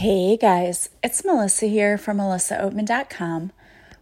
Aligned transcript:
Hey 0.00 0.38
guys, 0.38 0.88
it's 1.04 1.26
Melissa 1.26 1.66
here 1.66 1.98
from 1.98 2.16
melissaoatman.com. 2.16 3.52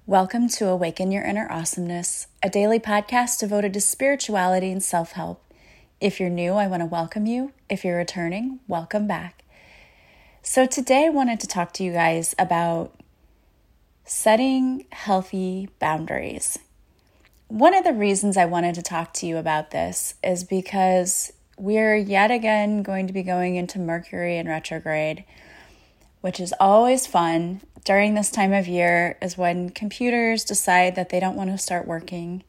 Welcome 0.06 0.48
to 0.50 0.68
Awaken 0.68 1.10
Your 1.10 1.24
Inner 1.24 1.50
Awesomeness, 1.50 2.28
a 2.40 2.48
daily 2.48 2.78
podcast 2.78 3.40
devoted 3.40 3.74
to 3.74 3.80
spirituality 3.80 4.70
and 4.70 4.80
self 4.80 5.10
help. 5.10 5.42
If 6.00 6.20
you're 6.20 6.30
new, 6.30 6.52
I 6.52 6.68
want 6.68 6.82
to 6.82 6.86
welcome 6.86 7.26
you. 7.26 7.50
If 7.68 7.84
you're 7.84 7.96
returning, 7.96 8.60
welcome 8.68 9.08
back. 9.08 9.42
So, 10.40 10.66
today 10.66 11.06
I 11.06 11.08
wanted 11.08 11.40
to 11.40 11.48
talk 11.48 11.72
to 11.72 11.82
you 11.82 11.94
guys 11.94 12.32
about 12.38 12.94
setting 14.04 14.86
healthy 14.92 15.68
boundaries. 15.80 16.60
One 17.48 17.74
of 17.74 17.82
the 17.82 17.92
reasons 17.92 18.36
I 18.36 18.44
wanted 18.44 18.76
to 18.76 18.82
talk 18.82 19.12
to 19.14 19.26
you 19.26 19.36
about 19.36 19.72
this 19.72 20.14
is 20.22 20.44
because 20.44 21.32
we're 21.56 21.96
yet 21.96 22.30
again 22.30 22.84
going 22.84 23.08
to 23.08 23.12
be 23.12 23.24
going 23.24 23.56
into 23.56 23.80
Mercury 23.80 24.36
in 24.36 24.46
retrograde 24.46 25.24
which 26.20 26.40
is 26.40 26.54
always 26.58 27.06
fun. 27.06 27.60
During 27.84 28.14
this 28.14 28.30
time 28.30 28.52
of 28.52 28.68
year 28.68 29.16
is 29.22 29.38
when 29.38 29.70
computers 29.70 30.44
decide 30.44 30.94
that 30.96 31.08
they 31.08 31.20
don't 31.20 31.36
want 31.36 31.50
to 31.50 31.58
start 31.58 31.86
working. 31.86 32.44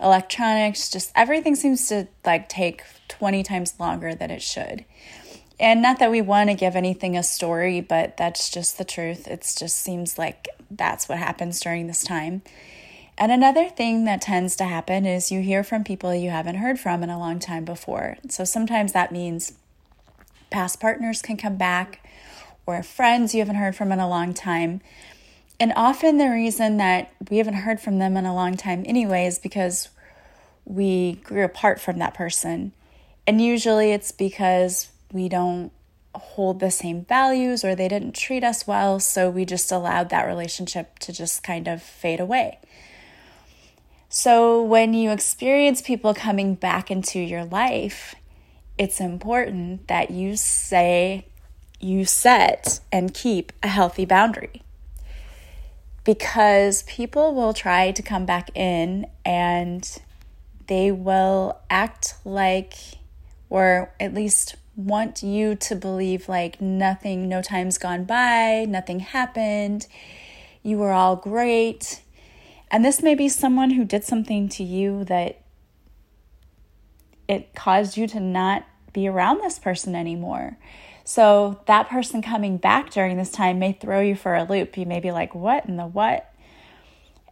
Electronics, 0.00 0.88
just 0.88 1.10
everything 1.16 1.56
seems 1.56 1.88
to 1.88 2.06
like 2.24 2.48
take 2.48 2.82
20 3.08 3.42
times 3.42 3.74
longer 3.80 4.14
than 4.14 4.30
it 4.30 4.42
should. 4.42 4.84
And 5.60 5.82
not 5.82 5.98
that 5.98 6.12
we 6.12 6.20
want 6.20 6.50
to 6.50 6.54
give 6.54 6.76
anything 6.76 7.16
a 7.16 7.22
story, 7.22 7.80
but 7.80 8.16
that's 8.16 8.48
just 8.48 8.78
the 8.78 8.84
truth. 8.84 9.26
It 9.26 9.40
just 9.58 9.76
seems 9.76 10.16
like 10.16 10.48
that's 10.70 11.08
what 11.08 11.18
happens 11.18 11.58
during 11.58 11.88
this 11.88 12.04
time. 12.04 12.42
And 13.16 13.32
another 13.32 13.68
thing 13.68 14.04
that 14.04 14.20
tends 14.20 14.54
to 14.56 14.64
happen 14.64 15.04
is 15.04 15.32
you 15.32 15.40
hear 15.40 15.64
from 15.64 15.82
people 15.82 16.14
you 16.14 16.30
haven't 16.30 16.56
heard 16.56 16.78
from 16.78 17.02
in 17.02 17.10
a 17.10 17.18
long 17.18 17.40
time 17.40 17.64
before. 17.64 18.18
So 18.28 18.44
sometimes 18.44 18.92
that 18.92 19.10
means 19.10 19.54
past 20.50 20.80
partners 20.80 21.20
can 21.20 21.36
come 21.36 21.56
back 21.56 22.07
or 22.68 22.82
friends 22.82 23.34
you 23.34 23.40
haven't 23.40 23.54
heard 23.54 23.74
from 23.74 23.90
in 23.90 23.98
a 23.98 24.06
long 24.06 24.34
time. 24.34 24.82
And 25.58 25.72
often 25.74 26.18
the 26.18 26.28
reason 26.28 26.76
that 26.76 27.10
we 27.30 27.38
haven't 27.38 27.54
heard 27.54 27.80
from 27.80 27.98
them 27.98 28.14
in 28.14 28.26
a 28.26 28.34
long 28.34 28.58
time, 28.58 28.84
anyway, 28.86 29.24
is 29.24 29.38
because 29.38 29.88
we 30.66 31.14
grew 31.24 31.44
apart 31.44 31.80
from 31.80 31.98
that 31.98 32.12
person. 32.12 32.72
And 33.26 33.40
usually 33.40 33.92
it's 33.92 34.12
because 34.12 34.88
we 35.10 35.30
don't 35.30 35.72
hold 36.14 36.60
the 36.60 36.70
same 36.70 37.06
values 37.06 37.64
or 37.64 37.74
they 37.74 37.88
didn't 37.88 38.14
treat 38.14 38.44
us 38.44 38.66
well. 38.66 39.00
So 39.00 39.30
we 39.30 39.46
just 39.46 39.72
allowed 39.72 40.10
that 40.10 40.26
relationship 40.26 40.98
to 40.98 41.12
just 41.12 41.42
kind 41.42 41.68
of 41.68 41.82
fade 41.82 42.20
away. 42.20 42.58
So 44.10 44.62
when 44.62 44.92
you 44.92 45.10
experience 45.10 45.80
people 45.80 46.12
coming 46.12 46.54
back 46.54 46.90
into 46.90 47.18
your 47.18 47.46
life, 47.46 48.14
it's 48.76 49.00
important 49.00 49.88
that 49.88 50.10
you 50.10 50.36
say, 50.36 51.27
you 51.80 52.04
set 52.04 52.80
and 52.90 53.14
keep 53.14 53.52
a 53.62 53.68
healthy 53.68 54.04
boundary. 54.04 54.62
Because 56.04 56.82
people 56.84 57.34
will 57.34 57.52
try 57.52 57.90
to 57.90 58.02
come 58.02 58.24
back 58.24 58.50
in 58.56 59.06
and 59.24 60.00
they 60.66 60.90
will 60.90 61.58
act 61.68 62.14
like, 62.24 62.74
or 63.50 63.92
at 64.00 64.14
least 64.14 64.56
want 64.76 65.22
you 65.22 65.54
to 65.56 65.74
believe 65.74 66.28
like 66.28 66.60
nothing, 66.60 67.28
no 67.28 67.42
time's 67.42 67.78
gone 67.78 68.04
by, 68.04 68.64
nothing 68.68 69.00
happened, 69.00 69.86
you 70.62 70.78
were 70.78 70.92
all 70.92 71.16
great. 71.16 72.00
And 72.70 72.84
this 72.84 73.02
may 73.02 73.14
be 73.14 73.28
someone 73.28 73.70
who 73.70 73.84
did 73.84 74.04
something 74.04 74.48
to 74.50 74.62
you 74.62 75.04
that 75.04 75.40
it 77.26 77.54
caused 77.54 77.96
you 77.96 78.06
to 78.08 78.20
not 78.20 78.64
be 78.92 79.08
around 79.08 79.40
this 79.40 79.58
person 79.58 79.94
anymore. 79.94 80.58
So 81.08 81.58
that 81.64 81.88
person 81.88 82.20
coming 82.20 82.58
back 82.58 82.90
during 82.90 83.16
this 83.16 83.30
time 83.30 83.58
may 83.58 83.72
throw 83.72 84.02
you 84.02 84.14
for 84.14 84.34
a 84.34 84.44
loop. 84.44 84.76
You 84.76 84.84
may 84.84 85.00
be 85.00 85.10
like, 85.10 85.34
what 85.34 85.64
in 85.64 85.78
the 85.78 85.86
what? 85.86 86.30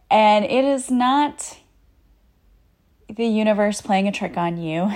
And 0.09 0.45
it 0.45 0.65
is 0.65 0.89
not 0.89 1.59
the 3.07 3.27
universe 3.27 3.79
playing 3.79 4.07
a 4.07 4.11
trick 4.11 4.35
on 4.35 4.57
you. 4.57 4.91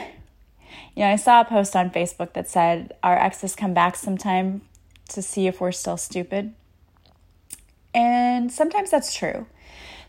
You 0.95 1.03
know, 1.03 1.11
I 1.11 1.15
saw 1.15 1.41
a 1.41 1.45
post 1.45 1.75
on 1.75 1.91
Facebook 1.91 2.33
that 2.33 2.49
said 2.49 2.93
our 3.03 3.15
exes 3.15 3.55
come 3.55 3.75
back 3.75 3.95
sometime 3.95 4.61
to 5.09 5.21
see 5.21 5.45
if 5.45 5.61
we're 5.61 5.71
still 5.71 5.97
stupid. 5.97 6.55
And 7.93 8.51
sometimes 8.51 8.89
that's 8.89 9.13
true 9.13 9.45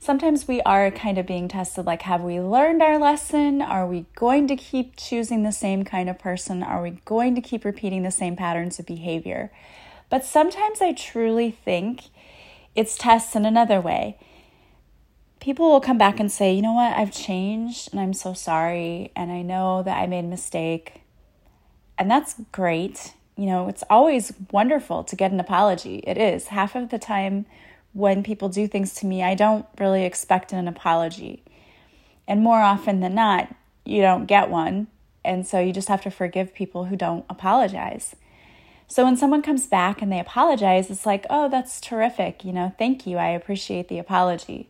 sometimes 0.03 0.49
we 0.49 0.61
are 0.63 0.91
kind 0.91 1.17
of 1.17 1.27
being 1.27 1.47
tested 1.47 1.87
like, 1.87 2.03
have 2.03 2.23
we 2.23 2.41
learned 2.41 2.83
our 2.83 2.99
lesson? 2.99 3.63
Are 3.63 3.87
we 3.87 4.07
going 4.17 4.49
to 4.49 4.57
keep 4.57 4.97
choosing 4.97 5.45
the 5.45 5.53
same 5.53 5.85
kind 5.85 6.11
of 6.11 6.19
person? 6.19 6.61
Are 6.65 6.83
we 6.83 6.99
going 7.05 7.37
to 7.37 7.41
keep 7.41 7.65
repeating 7.65 8.03
the 8.03 8.11
same 8.11 8.35
patterns 8.35 8.81
of 8.81 8.87
behavior? 8.87 9.53
But 10.11 10.25
sometimes 10.25 10.81
I 10.83 10.93
truly 10.93 11.53
think 11.53 12.07
it's 12.75 12.99
tests 12.99 13.37
in 13.37 13.47
another 13.47 13.81
way. 13.81 14.19
People 15.39 15.71
will 15.71 15.81
come 15.81 15.99
back 15.99 16.19
and 16.19 16.33
say, 16.33 16.53
you 16.53 16.62
know 16.62 16.73
what, 16.73 16.97
I've 16.97 17.12
changed 17.12 17.91
and 17.93 18.01
I'm 18.01 18.12
so 18.12 18.35
sorry. 18.35 19.12
And 19.15 19.31
I 19.31 19.43
know 19.43 19.85
that 19.85 19.99
I 19.99 20.09
made 20.09 20.25
a 20.25 20.29
mistake. 20.29 21.03
And 21.97 22.11
that's 22.11 22.35
great. 22.51 23.15
You 23.37 23.47
know, 23.47 23.69
it's 23.69 23.85
always 23.89 24.33
wonderful 24.51 25.05
to 25.05 25.15
get 25.15 25.31
an 25.31 25.39
apology. 25.39 26.03
It 26.05 26.19
is. 26.19 26.49
Half 26.49 26.75
of 26.75 26.91
the 26.91 26.99
time, 26.99 27.47
when 27.93 28.23
people 28.23 28.49
do 28.49 28.67
things 28.67 28.95
to 28.95 29.07
me, 29.07 29.23
I 29.23 29.35
don't 29.35 29.67
really 29.79 30.05
expect 30.05 30.53
an 30.53 30.69
apology. 30.69 31.43
And 32.27 32.41
more 32.41 32.61
often 32.61 33.01
than 33.01 33.15
not, 33.15 33.55
you 33.85 34.01
don't 34.01 34.27
get 34.27 34.49
one. 34.49 34.87
And 35.25 35.47
so 35.47 35.61
you 35.61 35.73
just 35.73 35.89
have 35.89 36.03
to 36.03 36.11
forgive 36.11 36.55
people 36.55 36.87
who 36.87 36.97
don't 36.97 37.25
apologize. 37.29 38.17
So 38.89 39.05
when 39.05 39.17
someone 39.17 39.43
comes 39.43 39.67
back 39.67 40.03
and 40.03 40.13
they 40.13 40.19
apologize, 40.19 40.91
it's 40.91 41.07
like, 41.07 41.27
oh, 41.31 41.49
that's 41.49 41.81
terrific. 41.81 42.45
You 42.45 42.53
know, 42.53 42.75
thank 42.79 43.07
you. 43.07 43.17
I 43.17 43.29
appreciate 43.29 43.89
the 43.89 43.99
apology. 43.99 44.69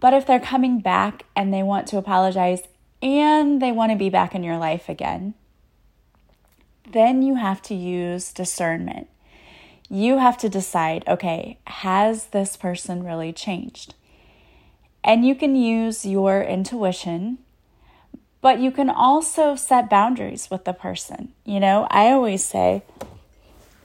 But 0.00 0.14
if 0.14 0.26
they're 0.26 0.40
coming 0.40 0.80
back 0.80 1.26
and 1.36 1.52
they 1.52 1.62
want 1.62 1.86
to 1.88 1.98
apologize 1.98 2.62
and 3.02 3.60
they 3.60 3.70
want 3.70 3.92
to 3.92 3.98
be 3.98 4.08
back 4.08 4.34
in 4.34 4.42
your 4.42 4.56
life 4.56 4.88
again, 4.88 5.34
then 6.90 7.22
you 7.22 7.36
have 7.36 7.62
to 7.62 7.74
use 7.74 8.32
discernment 8.32 9.08
you 9.90 10.18
have 10.18 10.38
to 10.38 10.48
decide 10.48 11.04
okay, 11.08 11.58
has 11.66 12.26
this 12.26 12.56
person 12.56 13.02
really 13.02 13.32
changed? 13.32 13.94
And 15.02 15.26
you 15.26 15.34
can 15.34 15.56
use 15.56 16.06
your 16.06 16.42
intuition, 16.42 17.38
but 18.40 18.60
you 18.60 18.70
can 18.70 18.88
also 18.88 19.56
set 19.56 19.90
boundaries 19.90 20.48
with 20.50 20.64
the 20.64 20.72
person. 20.72 21.32
You 21.44 21.58
know, 21.58 21.88
I 21.90 22.12
always 22.12 22.44
say 22.44 22.82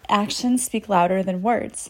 actions 0.07 0.63
speak 0.63 0.87
louder 0.87 1.23
than 1.23 1.41
words. 1.41 1.89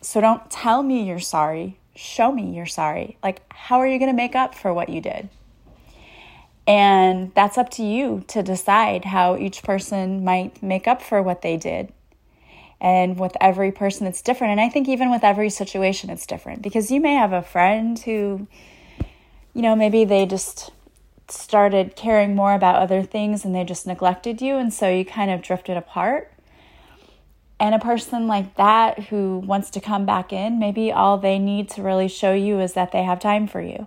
So 0.00 0.20
don't 0.20 0.50
tell 0.50 0.82
me 0.82 1.02
you're 1.02 1.18
sorry, 1.18 1.78
show 1.96 2.30
me 2.30 2.54
you're 2.54 2.66
sorry. 2.66 3.16
Like, 3.22 3.42
how 3.52 3.78
are 3.78 3.86
you 3.86 3.98
going 3.98 4.10
to 4.10 4.16
make 4.16 4.36
up 4.36 4.54
for 4.54 4.72
what 4.72 4.88
you 4.88 5.00
did? 5.00 5.28
And 6.66 7.32
that's 7.34 7.58
up 7.58 7.70
to 7.70 7.82
you 7.82 8.24
to 8.28 8.42
decide 8.42 9.06
how 9.06 9.36
each 9.36 9.62
person 9.62 10.24
might 10.24 10.62
make 10.62 10.86
up 10.86 11.02
for 11.02 11.20
what 11.20 11.42
they 11.42 11.56
did 11.56 11.92
and 12.82 13.16
with 13.18 13.34
every 13.40 13.70
person 13.72 14.06
it's 14.06 14.20
different. 14.20 14.50
And 14.50 14.60
i 14.60 14.68
think 14.68 14.88
even 14.88 15.10
with 15.10 15.24
every 15.24 15.48
situation 15.48 16.10
it's 16.10 16.26
different. 16.26 16.60
Because 16.60 16.90
you 16.90 17.00
may 17.00 17.14
have 17.14 17.32
a 17.32 17.40
friend 17.40 17.98
who 17.98 18.46
you 19.54 19.62
know 19.62 19.74
maybe 19.74 20.04
they 20.04 20.26
just 20.26 20.70
started 21.28 21.96
caring 21.96 22.34
more 22.34 22.52
about 22.52 22.76
other 22.76 23.02
things 23.02 23.44
and 23.44 23.54
they 23.54 23.64
just 23.64 23.86
neglected 23.86 24.42
you. 24.42 24.56
And 24.56 24.74
so 24.74 24.90
you 24.90 25.04
kind 25.04 25.30
of 25.30 25.40
drifted 25.40 25.78
apart. 25.78 26.30
And 27.58 27.76
a 27.76 27.78
person 27.78 28.26
like 28.26 28.56
that 28.56 29.04
who 29.04 29.38
wants 29.38 29.70
to 29.70 29.80
come 29.80 30.04
back 30.04 30.32
in 30.32 30.58
maybe 30.58 30.90
all 30.90 31.16
they 31.16 31.38
need 31.38 31.70
to 31.70 31.82
really 31.82 32.08
show 32.08 32.32
you 32.34 32.58
is 32.58 32.72
that 32.72 32.90
they 32.90 33.04
have 33.04 33.20
time 33.20 33.46
for 33.46 33.60
you 33.60 33.86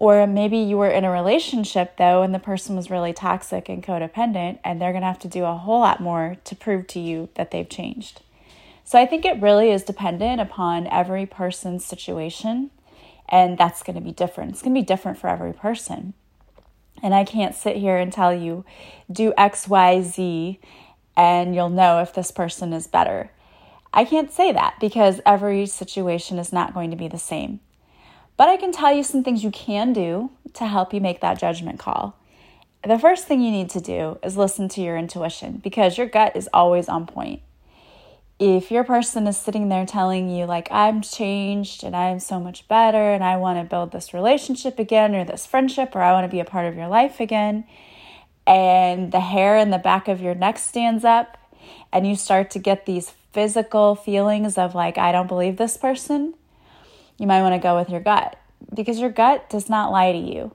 or 0.00 0.28
maybe 0.28 0.58
you 0.58 0.76
were 0.76 0.88
in 0.88 1.04
a 1.04 1.10
relationship 1.10 1.96
though, 1.96 2.22
and 2.22 2.32
the 2.32 2.38
person 2.38 2.76
was 2.76 2.88
really 2.88 3.12
toxic 3.12 3.68
and 3.68 3.82
codependent, 3.82 4.60
and 4.62 4.80
they're 4.80 4.92
gonna 4.92 5.04
have 5.04 5.18
to 5.18 5.28
do 5.28 5.44
a 5.44 5.56
whole 5.56 5.80
lot 5.80 6.00
more 6.00 6.36
to 6.44 6.54
prove 6.54 6.86
to 6.86 7.00
you 7.00 7.28
that 7.34 7.50
they've 7.50 7.68
changed. 7.68 8.20
So 8.84 8.96
I 8.96 9.06
think 9.06 9.24
it 9.24 9.42
really 9.42 9.72
is 9.72 9.82
dependent 9.82 10.40
upon 10.40 10.86
every 10.86 11.26
person's 11.26 11.84
situation, 11.84 12.70
and 13.28 13.58
that's 13.58 13.82
gonna 13.82 14.00
be 14.00 14.12
different. 14.12 14.52
It's 14.52 14.62
gonna 14.62 14.72
be 14.72 14.82
different 14.82 15.18
for 15.18 15.26
every 15.26 15.52
person. 15.52 16.14
And 17.02 17.12
I 17.12 17.24
can't 17.24 17.56
sit 17.56 17.74
here 17.74 17.96
and 17.96 18.12
tell 18.12 18.32
you, 18.32 18.64
do 19.10 19.34
X, 19.36 19.66
Y, 19.66 20.00
Z, 20.00 20.60
and 21.16 21.56
you'll 21.56 21.70
know 21.70 21.98
if 21.98 22.14
this 22.14 22.30
person 22.30 22.72
is 22.72 22.86
better. 22.86 23.32
I 23.92 24.04
can't 24.04 24.30
say 24.30 24.52
that 24.52 24.76
because 24.80 25.20
every 25.26 25.66
situation 25.66 26.38
is 26.38 26.52
not 26.52 26.72
going 26.72 26.92
to 26.92 26.96
be 26.96 27.08
the 27.08 27.18
same. 27.18 27.58
But 28.38 28.48
I 28.48 28.56
can 28.56 28.72
tell 28.72 28.94
you 28.94 29.02
some 29.02 29.22
things 29.22 29.44
you 29.44 29.50
can 29.50 29.92
do 29.92 30.30
to 30.54 30.64
help 30.64 30.94
you 30.94 31.00
make 31.02 31.20
that 31.20 31.38
judgment 31.38 31.78
call. 31.78 32.16
The 32.86 32.98
first 32.98 33.26
thing 33.26 33.42
you 33.42 33.50
need 33.50 33.68
to 33.70 33.80
do 33.80 34.18
is 34.22 34.36
listen 34.36 34.68
to 34.70 34.80
your 34.80 34.96
intuition 34.96 35.60
because 35.62 35.98
your 35.98 36.06
gut 36.06 36.36
is 36.36 36.48
always 36.54 36.88
on 36.88 37.06
point. 37.06 37.42
If 38.38 38.70
your 38.70 38.84
person 38.84 39.26
is 39.26 39.36
sitting 39.36 39.68
there 39.68 39.84
telling 39.84 40.30
you, 40.30 40.44
like, 40.44 40.68
I'm 40.70 41.02
changed 41.02 41.82
and 41.82 41.96
I'm 41.96 42.20
so 42.20 42.38
much 42.38 42.68
better 42.68 43.12
and 43.12 43.24
I 43.24 43.36
want 43.36 43.58
to 43.58 43.68
build 43.68 43.90
this 43.90 44.14
relationship 44.14 44.78
again 44.78 45.16
or 45.16 45.24
this 45.24 45.44
friendship 45.44 45.96
or 45.96 46.02
I 46.02 46.12
want 46.12 46.24
to 46.24 46.30
be 46.30 46.38
a 46.38 46.44
part 46.44 46.66
of 46.66 46.76
your 46.76 46.86
life 46.86 47.18
again, 47.18 47.64
and 48.46 49.10
the 49.10 49.18
hair 49.18 49.56
in 49.56 49.70
the 49.70 49.78
back 49.78 50.06
of 50.06 50.20
your 50.20 50.36
neck 50.36 50.58
stands 50.58 51.04
up 51.04 51.36
and 51.92 52.06
you 52.06 52.14
start 52.14 52.52
to 52.52 52.60
get 52.60 52.86
these 52.86 53.10
physical 53.32 53.96
feelings 53.96 54.56
of 54.56 54.72
like, 54.72 54.96
I 54.96 55.10
don't 55.10 55.26
believe 55.26 55.56
this 55.56 55.76
person, 55.76 56.34
you 57.18 57.26
might 57.26 57.42
want 57.42 57.54
to 57.54 57.58
go 57.58 57.76
with 57.76 57.90
your 57.90 58.00
gut 58.00 58.38
because 58.74 58.98
your 58.98 59.10
gut 59.10 59.50
does 59.50 59.68
not 59.68 59.92
lie 59.92 60.12
to 60.12 60.18
you. 60.18 60.54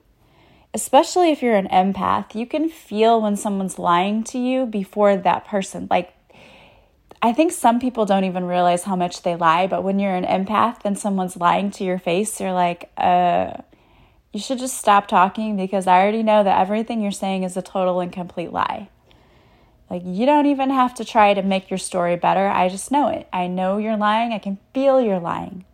Especially 0.72 1.30
if 1.30 1.40
you're 1.40 1.56
an 1.56 1.68
empath, 1.68 2.34
you 2.34 2.46
can 2.46 2.68
feel 2.68 3.20
when 3.20 3.36
someone's 3.36 3.78
lying 3.78 4.24
to 4.24 4.38
you 4.38 4.66
before 4.66 5.16
that 5.16 5.46
person. 5.46 5.86
Like, 5.88 6.12
I 7.22 7.32
think 7.32 7.52
some 7.52 7.78
people 7.78 8.06
don't 8.06 8.24
even 8.24 8.44
realize 8.44 8.82
how 8.82 8.96
much 8.96 9.22
they 9.22 9.36
lie, 9.36 9.66
but 9.66 9.84
when 9.84 9.98
you're 9.98 10.16
an 10.16 10.24
empath 10.24 10.80
and 10.84 10.98
someone's 10.98 11.36
lying 11.36 11.70
to 11.72 11.84
your 11.84 11.98
face, 11.98 12.40
you're 12.40 12.52
like, 12.52 12.90
uh, 12.98 13.52
you 14.32 14.40
should 14.40 14.58
just 14.58 14.76
stop 14.76 15.06
talking 15.06 15.56
because 15.56 15.86
I 15.86 16.02
already 16.02 16.24
know 16.24 16.42
that 16.42 16.60
everything 16.60 17.00
you're 17.00 17.12
saying 17.12 17.44
is 17.44 17.56
a 17.56 17.62
total 17.62 18.00
and 18.00 18.12
complete 18.12 18.52
lie. 18.52 18.88
Like, 19.88 20.02
you 20.04 20.26
don't 20.26 20.46
even 20.46 20.70
have 20.70 20.92
to 20.94 21.04
try 21.04 21.34
to 21.34 21.42
make 21.42 21.70
your 21.70 21.78
story 21.78 22.16
better. 22.16 22.48
I 22.48 22.68
just 22.68 22.90
know 22.90 23.08
it. 23.08 23.28
I 23.32 23.46
know 23.46 23.78
you're 23.78 23.96
lying. 23.96 24.32
I 24.32 24.38
can 24.38 24.58
feel 24.74 25.00
you're 25.00 25.20
lying. 25.20 25.64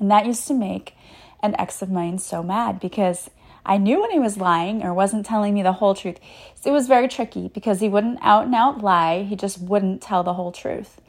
And 0.00 0.10
that 0.10 0.26
used 0.26 0.46
to 0.48 0.54
make 0.54 0.94
an 1.42 1.54
ex 1.58 1.82
of 1.82 1.90
mine 1.90 2.18
so 2.18 2.42
mad 2.42 2.80
because 2.80 3.30
I 3.64 3.78
knew 3.78 4.00
when 4.00 4.10
he 4.10 4.18
was 4.18 4.36
lying 4.36 4.82
or 4.82 4.92
wasn't 4.92 5.26
telling 5.26 5.54
me 5.54 5.62
the 5.62 5.72
whole 5.72 5.94
truth. 5.94 6.18
It 6.64 6.70
was 6.70 6.88
very 6.88 7.08
tricky 7.08 7.48
because 7.48 7.80
he 7.80 7.88
wouldn't 7.88 8.18
out 8.22 8.46
and 8.46 8.54
out 8.54 8.82
lie, 8.82 9.22
he 9.22 9.36
just 9.36 9.60
wouldn't 9.60 10.02
tell 10.02 10.22
the 10.22 10.34
whole 10.34 10.52
truth. 10.52 11.00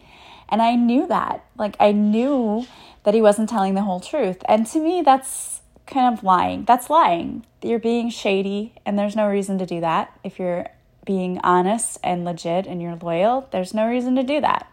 And 0.49 0.61
I 0.61 0.75
knew 0.75 1.07
that. 1.07 1.45
Like, 1.57 1.75
I 1.79 1.91
knew 1.91 2.67
that 3.03 3.13
he 3.13 3.21
wasn't 3.21 3.49
telling 3.49 3.73
the 3.73 3.81
whole 3.81 3.99
truth. 3.99 4.37
And 4.47 4.67
to 4.67 4.79
me, 4.79 5.01
that's 5.01 5.61
kind 5.87 6.15
of 6.15 6.23
lying. 6.23 6.65
That's 6.65 6.89
lying. 6.89 7.45
You're 7.61 7.79
being 7.79 8.09
shady, 8.09 8.73
and 8.85 8.97
there's 8.97 9.15
no 9.15 9.27
reason 9.27 9.57
to 9.59 9.65
do 9.65 9.81
that. 9.81 10.17
If 10.23 10.39
you're 10.39 10.67
being 11.05 11.39
honest 11.43 11.99
and 12.03 12.23
legit 12.23 12.67
and 12.67 12.81
you're 12.81 12.95
loyal, 12.95 13.47
there's 13.51 13.73
no 13.73 13.87
reason 13.87 14.15
to 14.15 14.23
do 14.23 14.41
that. 14.41 14.67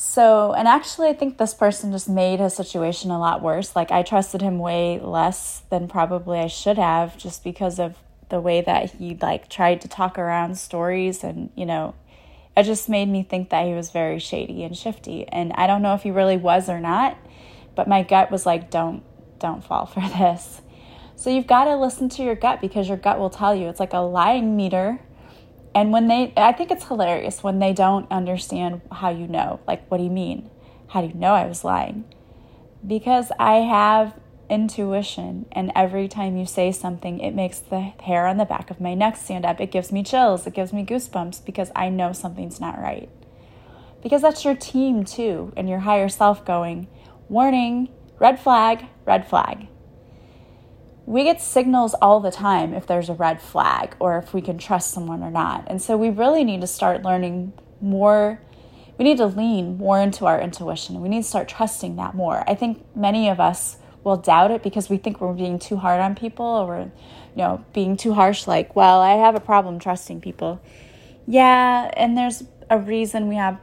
So, 0.00 0.52
and 0.52 0.68
actually, 0.68 1.08
I 1.08 1.12
think 1.12 1.38
this 1.38 1.54
person 1.54 1.90
just 1.90 2.08
made 2.08 2.38
his 2.38 2.54
situation 2.54 3.10
a 3.10 3.18
lot 3.18 3.42
worse. 3.42 3.74
Like, 3.74 3.90
I 3.90 4.04
trusted 4.04 4.40
him 4.40 4.60
way 4.60 5.00
less 5.00 5.62
than 5.70 5.88
probably 5.88 6.38
I 6.38 6.46
should 6.46 6.78
have 6.78 7.18
just 7.18 7.42
because 7.42 7.80
of 7.80 7.96
the 8.28 8.40
way 8.40 8.60
that 8.60 8.92
he, 8.92 9.18
like, 9.20 9.48
tried 9.48 9.80
to 9.80 9.88
talk 9.88 10.16
around 10.16 10.56
stories. 10.56 11.24
And, 11.24 11.50
you 11.56 11.66
know, 11.66 11.96
it 12.56 12.62
just 12.62 12.88
made 12.88 13.08
me 13.08 13.24
think 13.24 13.50
that 13.50 13.66
he 13.66 13.74
was 13.74 13.90
very 13.90 14.20
shady 14.20 14.62
and 14.62 14.76
shifty. 14.76 15.26
And 15.26 15.52
I 15.54 15.66
don't 15.66 15.82
know 15.82 15.94
if 15.94 16.04
he 16.04 16.12
really 16.12 16.36
was 16.36 16.68
or 16.68 16.78
not, 16.78 17.18
but 17.74 17.88
my 17.88 18.04
gut 18.04 18.30
was 18.30 18.46
like, 18.46 18.70
don't, 18.70 19.02
don't 19.40 19.64
fall 19.64 19.84
for 19.84 19.98
this. 20.16 20.60
So, 21.16 21.28
you've 21.28 21.48
got 21.48 21.64
to 21.64 21.74
listen 21.74 22.08
to 22.10 22.22
your 22.22 22.36
gut 22.36 22.60
because 22.60 22.86
your 22.86 22.98
gut 22.98 23.18
will 23.18 23.30
tell 23.30 23.52
you. 23.52 23.68
It's 23.68 23.80
like 23.80 23.94
a 23.94 23.98
lying 23.98 24.56
meter 24.56 25.00
and 25.74 25.92
when 25.92 26.08
they, 26.08 26.32
I 26.36 26.52
think 26.52 26.70
it's 26.70 26.86
hilarious 26.86 27.42
when 27.42 27.58
they 27.58 27.72
don't 27.72 28.10
understand 28.10 28.80
how 28.90 29.10
you 29.10 29.26
know. 29.26 29.60
Like, 29.66 29.88
what 29.90 29.98
do 29.98 30.04
you 30.04 30.10
mean? 30.10 30.50
How 30.88 31.02
do 31.02 31.08
you 31.08 31.14
know 31.14 31.34
I 31.34 31.46
was 31.46 31.64
lying? 31.64 32.04
Because 32.86 33.30
I 33.38 33.56
have 33.56 34.18
intuition, 34.48 35.46
and 35.52 35.70
every 35.74 36.08
time 36.08 36.36
you 36.36 36.46
say 36.46 36.72
something, 36.72 37.20
it 37.20 37.34
makes 37.34 37.58
the 37.58 37.80
hair 37.80 38.26
on 38.26 38.38
the 38.38 38.44
back 38.44 38.70
of 38.70 38.80
my 38.80 38.94
neck 38.94 39.16
stand 39.16 39.44
up. 39.44 39.60
It 39.60 39.70
gives 39.70 39.92
me 39.92 40.02
chills, 40.02 40.46
it 40.46 40.54
gives 40.54 40.72
me 40.72 40.84
goosebumps 40.84 41.44
because 41.44 41.70
I 41.76 41.90
know 41.90 42.12
something's 42.12 42.60
not 42.60 42.80
right. 42.80 43.10
Because 44.02 44.22
that's 44.22 44.44
your 44.44 44.54
team 44.54 45.04
too, 45.04 45.52
and 45.56 45.68
your 45.68 45.80
higher 45.80 46.08
self 46.08 46.44
going, 46.44 46.88
warning, 47.28 47.88
red 48.18 48.40
flag, 48.40 48.86
red 49.04 49.28
flag 49.28 49.68
we 51.08 51.24
get 51.24 51.40
signals 51.40 51.94
all 52.02 52.20
the 52.20 52.30
time 52.30 52.74
if 52.74 52.86
there's 52.86 53.08
a 53.08 53.14
red 53.14 53.40
flag 53.40 53.96
or 53.98 54.18
if 54.18 54.34
we 54.34 54.42
can 54.42 54.58
trust 54.58 54.90
someone 54.90 55.22
or 55.22 55.30
not. 55.30 55.64
And 55.66 55.80
so 55.80 55.96
we 55.96 56.10
really 56.10 56.44
need 56.44 56.60
to 56.60 56.66
start 56.66 57.02
learning 57.02 57.54
more. 57.80 58.42
We 58.98 59.06
need 59.06 59.16
to 59.16 59.24
lean 59.24 59.78
more 59.78 59.98
into 59.98 60.26
our 60.26 60.38
intuition. 60.38 61.00
We 61.00 61.08
need 61.08 61.22
to 61.22 61.28
start 61.28 61.48
trusting 61.48 61.96
that 61.96 62.14
more. 62.14 62.44
I 62.46 62.54
think 62.54 62.84
many 62.94 63.30
of 63.30 63.40
us 63.40 63.78
will 64.04 64.18
doubt 64.18 64.50
it 64.50 64.62
because 64.62 64.90
we 64.90 64.98
think 64.98 65.18
we're 65.18 65.32
being 65.32 65.58
too 65.58 65.78
hard 65.78 65.98
on 66.02 66.14
people 66.14 66.44
or 66.44 66.66
we're, 66.66 66.82
you 66.82 66.90
know, 67.36 67.64
being 67.72 67.96
too 67.96 68.12
harsh 68.12 68.46
like, 68.46 68.76
well, 68.76 69.00
I 69.00 69.14
have 69.14 69.34
a 69.34 69.40
problem 69.40 69.78
trusting 69.78 70.20
people. 70.20 70.60
Yeah, 71.26 71.90
and 71.96 72.18
there's 72.18 72.44
a 72.68 72.78
reason 72.78 73.28
we 73.28 73.36
have 73.36 73.58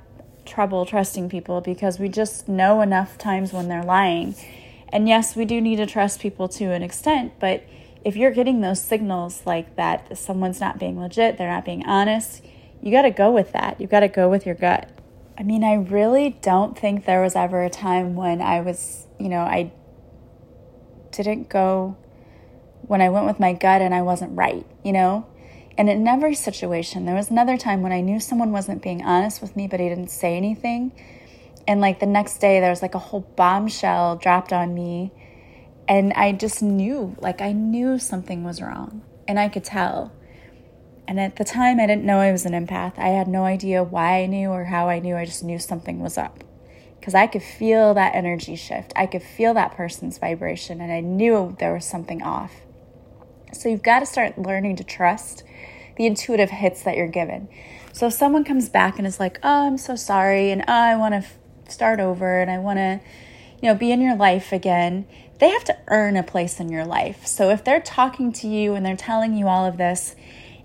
trouble 0.45 0.83
trusting 0.88 1.30
people 1.30 1.62
because 1.62 2.00
we 2.00 2.09
just 2.09 2.50
know 2.50 2.81
enough 2.81 3.19
times 3.19 3.53
when 3.53 3.68
they're 3.68 3.83
lying 3.83 4.33
and 4.89 5.07
yes, 5.07 5.35
we 5.35 5.45
do 5.45 5.59
need 5.61 5.77
to 5.77 5.85
trust 5.85 6.19
people 6.19 6.47
to 6.49 6.65
an 6.65 6.83
extent, 6.83 7.33
but 7.39 7.63
if 8.03 8.15
you're 8.15 8.31
getting 8.31 8.61
those 8.61 8.81
signals 8.81 9.41
like 9.45 9.75
that, 9.77 10.15
someone's 10.17 10.61
not 10.61 10.77
being 10.77 10.99
legit, 10.99 11.37
they're 11.37 11.49
not 11.49 11.65
being 11.65 11.85
honest, 11.85 12.43
you 12.81 12.91
got 12.91 13.01
to 13.01 13.11
go 13.11 13.31
with 13.31 13.51
that. 13.53 13.81
You 13.81 13.87
got 13.87 14.01
to 14.01 14.07
go 14.07 14.29
with 14.29 14.45
your 14.45 14.53
gut. 14.53 14.89
I 15.37 15.43
mean, 15.43 15.63
I 15.63 15.73
really 15.73 16.37
don't 16.41 16.77
think 16.77 17.05
there 17.05 17.21
was 17.21 17.35
ever 17.35 17.63
a 17.63 17.69
time 17.69 18.15
when 18.15 18.41
I 18.41 18.61
was, 18.61 19.07
you 19.19 19.27
know, 19.27 19.39
I 19.39 19.71
didn't 21.11 21.49
go 21.49 21.97
when 22.83 23.01
I 23.01 23.09
went 23.09 23.25
with 23.25 23.39
my 23.39 23.53
gut 23.53 23.81
and 23.81 23.93
I 23.93 24.03
wasn't 24.03 24.38
right, 24.38 24.65
you 24.83 24.93
know? 24.93 25.25
And 25.77 25.89
in 25.89 26.07
every 26.07 26.35
situation, 26.35 27.05
there 27.05 27.15
was 27.15 27.31
another 27.31 27.57
time 27.57 27.81
when 27.81 27.91
I 27.91 28.01
knew 28.01 28.19
someone 28.19 28.51
wasn't 28.51 28.83
being 28.83 29.03
honest 29.03 29.41
with 29.41 29.55
me, 29.55 29.67
but 29.67 29.79
he 29.79 29.89
didn't 29.89 30.09
say 30.09 30.38
anything 30.38 30.91
and 31.67 31.81
like 31.81 32.00
the 32.00 32.06
next 32.06 32.38
day 32.38 32.59
there 32.59 32.69
was 32.69 32.81
like 32.81 32.95
a 32.95 33.00
whole 33.00 33.21
bombshell 33.35 34.17
dropped 34.17 34.53
on 34.53 34.73
me. 34.73 35.12
And 35.88 36.13
i 36.13 36.31
just 36.31 36.62
knew 36.62 37.15
like 37.19 37.41
i 37.41 37.51
knew 37.51 38.00
something 38.00 38.44
was 38.44 38.62
wrong. 38.62 39.01
And 39.27 39.39
i 39.39 39.50
could 39.50 39.63
tell. 39.63 40.12
And 41.07 41.19
at 41.19 41.35
the 41.35 41.44
time 41.44 41.79
i 41.79 41.88
didn't 41.88 42.06
know 42.06 42.19
i 42.19 42.31
was 42.31 42.45
an 42.45 42.53
empath. 42.53 42.97
I 42.97 43.09
had 43.09 43.27
no 43.27 43.44
idea 43.44 43.83
why 43.83 44.21
i 44.21 44.25
knew 44.25 44.50
or 44.50 44.65
how 44.65 44.89
i 44.89 45.00
knew. 45.00 45.15
I 45.15 45.25
just 45.25 45.44
knew 45.44 45.59
something 45.59 46.00
was 46.00 46.17
up. 46.17 46.44
Because 47.00 47.15
i 47.15 47.27
could 47.27 47.44
feel 47.44 47.94
that 47.94 48.15
energy 48.15 48.56
shift. 48.56 48.94
I 48.95 49.06
could 49.06 49.23
feel 49.23 49.53
that 49.56 49.75
person's 49.75 50.17
vibration. 50.17 50.81
And 50.81 50.91
i 50.91 51.00
knew 51.00 51.56
there 51.59 51.73
was 51.73 51.85
something 51.85 52.21
off. 52.21 52.53
So 53.53 53.69
you've 53.69 53.83
got 53.83 54.00
to 54.00 54.06
start 54.06 54.38
learning 54.38 54.75
to 54.77 54.83
trust 54.83 55.44
the 55.97 56.06
intuitive 56.06 56.50
hits 56.50 56.83
that 56.83 56.97
you're 56.97 57.07
given. 57.07 57.47
So 57.94 58.07
if 58.07 58.13
someone 58.13 58.44
comes 58.44 58.67
back 58.67 58.97
and 58.97 59.07
is 59.07 59.19
like 59.19 59.39
oh 59.44 59.67
i'm 59.67 59.77
so 59.77 59.95
sorry 59.95 60.51
and 60.51 60.62
oh, 60.67 60.73
i 60.73 60.95
want 60.95 61.13
to 61.13 61.29
start 61.67 62.00
over 62.00 62.39
and 62.39 62.50
I 62.50 62.57
want 62.57 62.77
to, 62.77 63.00
you 63.62 63.69
know, 63.69 63.75
be 63.75 63.91
in 63.91 64.01
your 64.01 64.15
life 64.15 64.51
again, 64.51 65.07
they 65.39 65.50
have 65.50 65.63
to 65.65 65.77
earn 65.88 66.15
a 66.15 66.23
place 66.23 66.59
in 66.59 66.69
your 66.69 66.85
life. 66.85 67.25
So 67.25 67.50
if 67.50 67.63
they're 67.63 67.81
talking 67.81 68.31
to 68.33 68.47
you 68.47 68.73
and 68.73 68.85
they're 68.85 68.95
telling 68.95 69.35
you 69.35 69.47
all 69.47 69.65
of 69.65 69.77
this 69.77 70.15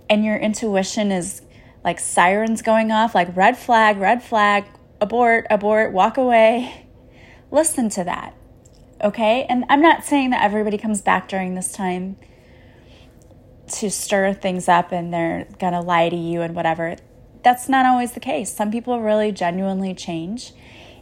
and 0.09 0.25
your 0.25 0.37
intuition 0.37 1.11
is 1.11 1.43
like 1.85 1.99
sirens 1.99 2.63
going 2.63 2.93
off, 2.93 3.15
like 3.15 3.35
red 3.37 3.57
flag, 3.57 3.97
red 3.97 4.23
flag, 4.23 4.65
abort, 5.01 5.47
abort, 5.51 5.93
walk 5.93 6.17
away, 6.17 6.87
listen 7.51 7.89
to 7.91 8.05
that. 8.05 8.35
Okay? 9.03 9.47
And 9.49 9.65
I'm 9.69 9.81
not 9.81 10.05
saying 10.05 10.31
that 10.31 10.45
everybody 10.45 10.79
comes 10.79 11.01
back 11.01 11.29
during 11.29 11.55
this 11.55 11.73
time 11.73 12.17
to 13.69 13.91
stir 13.91 14.35
things 14.35 14.69
up 14.69 14.93
and 14.93 15.13
they're 15.13 15.47
going 15.59 15.73
to 15.73 15.81
lie 15.81 16.09
to 16.09 16.17
you 16.17 16.43
and 16.43 16.55
whatever. 16.55 16.97
That's 17.43 17.69
not 17.69 17.87
always 17.87 18.13
the 18.13 18.21
case. 18.21 18.53
Some 18.53 18.71
people 18.71 19.01
really 19.01 19.33
genuinely 19.33 19.95
change 19.95 20.53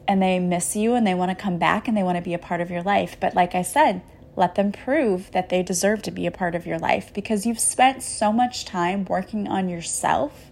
and 0.09 0.23
they 0.23 0.39
miss 0.39 0.75
you 0.75 0.95
and 0.95 1.07
they 1.07 1.15
want 1.15 1.31
to 1.31 1.35
come 1.35 1.59
back 1.59 1.87
and 1.87 1.97
they 1.97 2.03
want 2.03 2.17
to 2.17 2.23
be 2.23 2.33
a 2.33 2.39
part 2.39 2.63
of 2.63 2.71
your 2.71 2.83
life. 2.83 3.17
But 3.21 3.35
like 3.35 3.55
I 3.55 3.63
said, 3.63 4.01
let 4.35 4.55
them 4.55 4.73
prove 4.73 5.31
that 5.33 5.51
they 5.51 5.63
deserve 5.63 6.01
to 6.03 6.11
be 6.11 6.25
a 6.25 6.31
part 6.31 6.55
of 6.55 6.67
your 6.67 6.79
life 6.79 7.13
because 7.13 7.45
you've 7.45 7.61
spent 7.61 8.03
so 8.03 8.33
much 8.33 8.65
time 8.65 9.05
working 9.05 9.47
on 9.47 9.69
yourself 9.69 10.51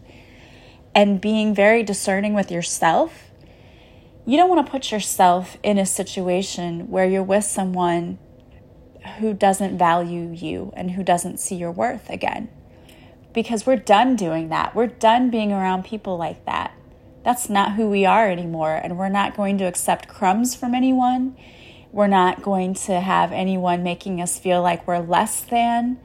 and 0.94 1.20
being 1.20 1.54
very 1.54 1.82
discerning 1.82 2.34
with 2.34 2.50
yourself. 2.50 3.30
You 4.26 4.36
don't 4.36 4.50
want 4.50 4.66
to 4.66 4.70
put 4.70 4.92
yourself 4.92 5.56
in 5.62 5.78
a 5.78 5.86
situation 5.86 6.90
where 6.90 7.06
you're 7.06 7.22
with 7.22 7.44
someone 7.44 8.18
who 9.20 9.32
doesn't 9.32 9.78
value 9.78 10.32
you 10.32 10.72
and 10.76 10.90
who 10.90 11.02
doesn't 11.02 11.38
see 11.38 11.54
your 11.54 11.70
worth 11.70 12.10
again. 12.10 12.50
Because 13.32 13.66
we're 13.66 13.76
done 13.76 14.16
doing 14.16 14.48
that. 14.48 14.74
We're 14.74 14.86
done 14.88 15.30
being 15.30 15.52
around 15.52 15.84
people 15.84 16.16
like 16.16 16.44
that. 16.46 16.72
That's 17.26 17.50
not 17.50 17.72
who 17.72 17.90
we 17.90 18.06
are 18.06 18.30
anymore. 18.30 18.76
And 18.76 18.96
we're 18.96 19.08
not 19.08 19.36
going 19.36 19.58
to 19.58 19.64
accept 19.64 20.06
crumbs 20.06 20.54
from 20.54 20.76
anyone. 20.76 21.36
We're 21.90 22.06
not 22.06 22.40
going 22.40 22.74
to 22.74 23.00
have 23.00 23.32
anyone 23.32 23.82
making 23.82 24.22
us 24.22 24.38
feel 24.38 24.62
like 24.62 24.86
we're 24.86 25.00
less 25.00 25.40
than. 25.40 25.98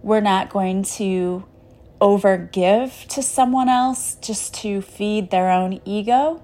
We're 0.00 0.22
not 0.22 0.48
going 0.48 0.84
to 0.84 1.44
overgive 2.00 3.06
to 3.08 3.22
someone 3.22 3.68
else 3.68 4.14
just 4.14 4.54
to 4.54 4.80
feed 4.80 5.30
their 5.30 5.50
own 5.50 5.82
ego. 5.84 6.42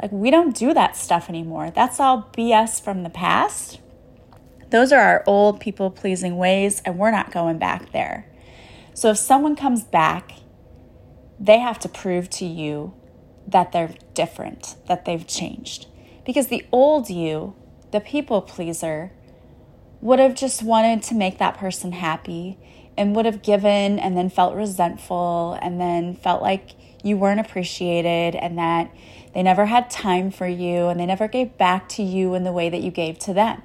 Like, 0.00 0.10
we 0.10 0.30
don't 0.30 0.56
do 0.56 0.72
that 0.72 0.96
stuff 0.96 1.28
anymore. 1.28 1.70
That's 1.70 2.00
all 2.00 2.30
BS 2.34 2.82
from 2.82 3.02
the 3.02 3.10
past. 3.10 3.78
Those 4.70 4.90
are 4.90 5.00
our 5.02 5.22
old 5.26 5.60
people 5.60 5.90
pleasing 5.90 6.38
ways, 6.38 6.80
and 6.86 6.96
we're 6.96 7.10
not 7.10 7.30
going 7.30 7.58
back 7.58 7.92
there. 7.92 8.26
So, 8.94 9.10
if 9.10 9.18
someone 9.18 9.54
comes 9.54 9.84
back, 9.84 10.32
they 11.38 11.58
have 11.58 11.78
to 11.80 11.90
prove 11.90 12.30
to 12.30 12.46
you 12.46 12.94
that 13.46 13.72
they're 13.72 13.94
different, 14.14 14.76
that 14.88 15.04
they've 15.04 15.26
changed. 15.26 15.86
Because 16.24 16.48
the 16.48 16.64
old 16.72 17.10
you, 17.10 17.54
the 17.90 18.00
people 18.00 18.40
pleaser, 18.42 19.12
would 20.00 20.18
have 20.18 20.34
just 20.34 20.62
wanted 20.62 21.02
to 21.04 21.14
make 21.14 21.38
that 21.38 21.56
person 21.56 21.92
happy, 21.92 22.58
and 22.96 23.16
would 23.16 23.24
have 23.24 23.42
given 23.42 23.98
and 23.98 24.16
then 24.16 24.28
felt 24.28 24.54
resentful 24.54 25.58
and 25.62 25.80
then 25.80 26.14
felt 26.14 26.42
like 26.42 26.70
you 27.02 27.16
weren't 27.16 27.40
appreciated 27.40 28.36
and 28.36 28.58
that 28.58 28.94
they 29.34 29.42
never 29.42 29.66
had 29.66 29.90
time 29.90 30.30
for 30.30 30.46
you 30.46 30.88
and 30.88 31.00
they 31.00 31.06
never 31.06 31.26
gave 31.26 31.56
back 31.56 31.88
to 31.88 32.02
you 32.02 32.34
in 32.34 32.44
the 32.44 32.52
way 32.52 32.68
that 32.68 32.82
you 32.82 32.90
gave 32.90 33.18
to 33.18 33.32
them. 33.32 33.62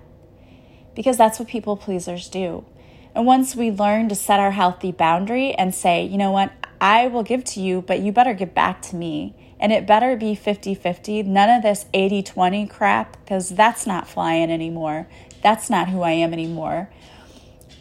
Because 0.96 1.18
that's 1.18 1.40
what 1.40 1.48
people 1.48 1.78
pleasers 1.78 2.30
do. 2.30 2.66
And 3.14 3.26
once 3.26 3.56
we 3.56 3.72
learn 3.72 4.10
to 4.10 4.16
set 4.16 4.40
our 4.40 4.52
healthy 4.52 4.92
boundary 4.92 5.54
and 5.54 5.74
say, 5.74 6.06
you 6.06 6.18
know 6.18 6.32
what, 6.32 6.52
I 6.80 7.08
will 7.08 7.24
give 7.24 7.44
to 7.46 7.60
you, 7.60 7.82
but 7.82 8.00
you 8.00 8.12
better 8.12 8.34
give 8.34 8.54
back 8.54 8.82
to 8.84 8.96
me. 8.96 9.36
And 9.60 9.72
it 9.72 9.88
better 9.88 10.16
be 10.16 10.36
50 10.36 10.76
50. 10.76 11.24
None 11.24 11.50
of 11.50 11.64
this 11.64 11.86
80 11.94 12.24
20 12.24 12.68
crap, 12.68 13.18
because 13.24 13.50
that's 13.50 13.88
not 13.88 14.08
flying 14.08 14.52
anymore. 14.52 15.08
That's 15.42 15.70
not 15.70 15.90
who 15.90 16.02
I 16.02 16.12
am 16.12 16.34
anymore. 16.34 16.90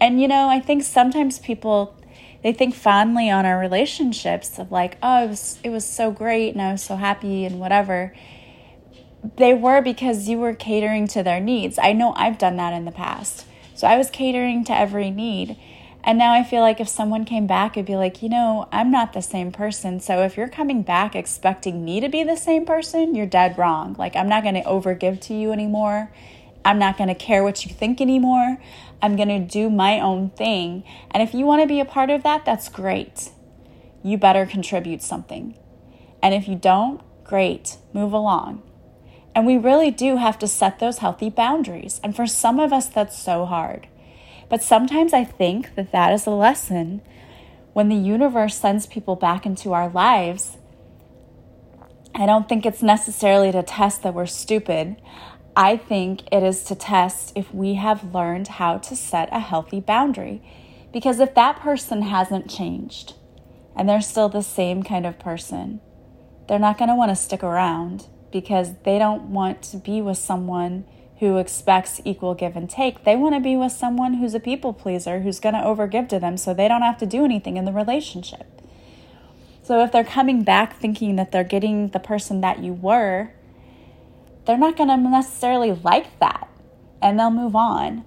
And, 0.00 0.20
you 0.20 0.28
know, 0.28 0.48
I 0.48 0.60
think 0.60 0.82
sometimes 0.82 1.38
people 1.38 1.96
they 2.42 2.52
think 2.52 2.76
fondly 2.76 3.28
on 3.28 3.44
our 3.44 3.58
relationships 3.58 4.58
of 4.60 4.70
like, 4.70 4.98
oh, 5.02 5.24
it 5.24 5.28
was, 5.28 5.58
it 5.64 5.70
was 5.70 5.84
so 5.84 6.12
great 6.12 6.52
and 6.52 6.62
I 6.62 6.70
was 6.70 6.80
so 6.80 6.94
happy 6.94 7.44
and 7.44 7.58
whatever. 7.58 8.14
They 9.36 9.52
were 9.52 9.82
because 9.82 10.28
you 10.28 10.38
were 10.38 10.54
catering 10.54 11.08
to 11.08 11.24
their 11.24 11.40
needs. 11.40 11.76
I 11.76 11.92
know 11.92 12.12
I've 12.16 12.38
done 12.38 12.54
that 12.56 12.72
in 12.72 12.84
the 12.84 12.92
past. 12.92 13.46
So 13.74 13.88
I 13.88 13.98
was 13.98 14.10
catering 14.10 14.64
to 14.66 14.72
every 14.72 15.10
need. 15.10 15.56
And 16.06 16.18
now 16.18 16.32
I 16.32 16.44
feel 16.44 16.60
like 16.60 16.78
if 16.78 16.88
someone 16.88 17.24
came 17.24 17.48
back, 17.48 17.76
it'd 17.76 17.84
be 17.84 17.96
like, 17.96 18.22
you 18.22 18.28
know, 18.28 18.68
I'm 18.70 18.92
not 18.92 19.12
the 19.12 19.20
same 19.20 19.50
person. 19.50 19.98
So 19.98 20.22
if 20.22 20.36
you're 20.36 20.48
coming 20.48 20.82
back 20.82 21.16
expecting 21.16 21.84
me 21.84 21.98
to 21.98 22.08
be 22.08 22.22
the 22.22 22.36
same 22.36 22.64
person, 22.64 23.16
you're 23.16 23.26
dead 23.26 23.58
wrong. 23.58 23.96
Like, 23.98 24.14
I'm 24.14 24.28
not 24.28 24.44
going 24.44 24.54
to 24.54 24.62
overgive 24.62 25.20
to 25.22 25.34
you 25.34 25.50
anymore. 25.50 26.12
I'm 26.64 26.78
not 26.78 26.96
going 26.96 27.08
to 27.08 27.14
care 27.16 27.42
what 27.42 27.66
you 27.66 27.74
think 27.74 28.00
anymore. 28.00 28.58
I'm 29.02 29.16
going 29.16 29.28
to 29.28 29.40
do 29.40 29.68
my 29.68 29.98
own 29.98 30.30
thing. 30.30 30.84
And 31.10 31.24
if 31.24 31.34
you 31.34 31.44
want 31.44 31.62
to 31.62 31.68
be 31.68 31.80
a 31.80 31.84
part 31.84 32.10
of 32.10 32.22
that, 32.22 32.44
that's 32.44 32.68
great. 32.68 33.30
You 34.04 34.16
better 34.16 34.46
contribute 34.46 35.02
something. 35.02 35.58
And 36.22 36.34
if 36.34 36.46
you 36.46 36.54
don't, 36.54 37.00
great, 37.24 37.78
move 37.92 38.12
along. 38.12 38.62
And 39.34 39.44
we 39.44 39.56
really 39.56 39.90
do 39.90 40.18
have 40.18 40.38
to 40.38 40.46
set 40.46 40.78
those 40.78 40.98
healthy 40.98 41.30
boundaries. 41.30 42.00
And 42.04 42.14
for 42.14 42.28
some 42.28 42.60
of 42.60 42.72
us, 42.72 42.86
that's 42.88 43.18
so 43.18 43.44
hard. 43.44 43.88
But 44.48 44.62
sometimes 44.62 45.12
I 45.12 45.24
think 45.24 45.74
that 45.74 45.92
that 45.92 46.12
is 46.12 46.26
a 46.26 46.30
lesson 46.30 47.02
when 47.72 47.88
the 47.88 47.96
universe 47.96 48.56
sends 48.56 48.86
people 48.86 49.16
back 49.16 49.44
into 49.44 49.72
our 49.72 49.88
lives. 49.88 50.56
I 52.14 52.24
don't 52.26 52.48
think 52.48 52.64
it's 52.64 52.82
necessarily 52.82 53.52
to 53.52 53.62
test 53.62 54.02
that 54.02 54.14
we're 54.14 54.26
stupid. 54.26 54.96
I 55.54 55.76
think 55.76 56.22
it 56.32 56.42
is 56.42 56.62
to 56.64 56.74
test 56.74 57.32
if 57.34 57.52
we 57.52 57.74
have 57.74 58.14
learned 58.14 58.48
how 58.48 58.78
to 58.78 58.96
set 58.96 59.28
a 59.32 59.40
healthy 59.40 59.80
boundary. 59.80 60.42
Because 60.92 61.20
if 61.20 61.34
that 61.34 61.60
person 61.60 62.02
hasn't 62.02 62.48
changed 62.48 63.14
and 63.74 63.88
they're 63.88 64.00
still 64.00 64.28
the 64.28 64.42
same 64.42 64.82
kind 64.82 65.04
of 65.04 65.18
person, 65.18 65.80
they're 66.48 66.58
not 66.58 66.78
going 66.78 66.88
to 66.88 66.94
want 66.94 67.10
to 67.10 67.16
stick 67.16 67.42
around 67.42 68.06
because 68.32 68.74
they 68.84 68.98
don't 68.98 69.24
want 69.24 69.62
to 69.62 69.76
be 69.76 70.00
with 70.00 70.18
someone 70.18 70.84
who 71.18 71.38
expects 71.38 72.00
equal 72.04 72.34
give 72.34 72.56
and 72.56 72.68
take. 72.68 73.04
They 73.04 73.16
want 73.16 73.34
to 73.34 73.40
be 73.40 73.56
with 73.56 73.72
someone 73.72 74.14
who's 74.14 74.34
a 74.34 74.40
people 74.40 74.72
pleaser, 74.72 75.20
who's 75.20 75.40
going 75.40 75.54
to 75.54 75.60
overgive 75.60 76.08
to 76.10 76.18
them 76.18 76.36
so 76.36 76.52
they 76.52 76.68
don't 76.68 76.82
have 76.82 76.98
to 76.98 77.06
do 77.06 77.24
anything 77.24 77.56
in 77.56 77.64
the 77.64 77.72
relationship. 77.72 78.60
So 79.62 79.82
if 79.82 79.90
they're 79.90 80.04
coming 80.04 80.44
back 80.44 80.78
thinking 80.78 81.16
that 81.16 81.32
they're 81.32 81.42
getting 81.42 81.88
the 81.88 81.98
person 81.98 82.40
that 82.42 82.60
you 82.60 82.72
were, 82.72 83.32
they're 84.44 84.58
not 84.58 84.76
going 84.76 84.90
to 84.90 84.96
necessarily 84.96 85.72
like 85.72 86.18
that 86.20 86.48
and 87.02 87.18
they'll 87.18 87.30
move 87.30 87.56
on. 87.56 88.04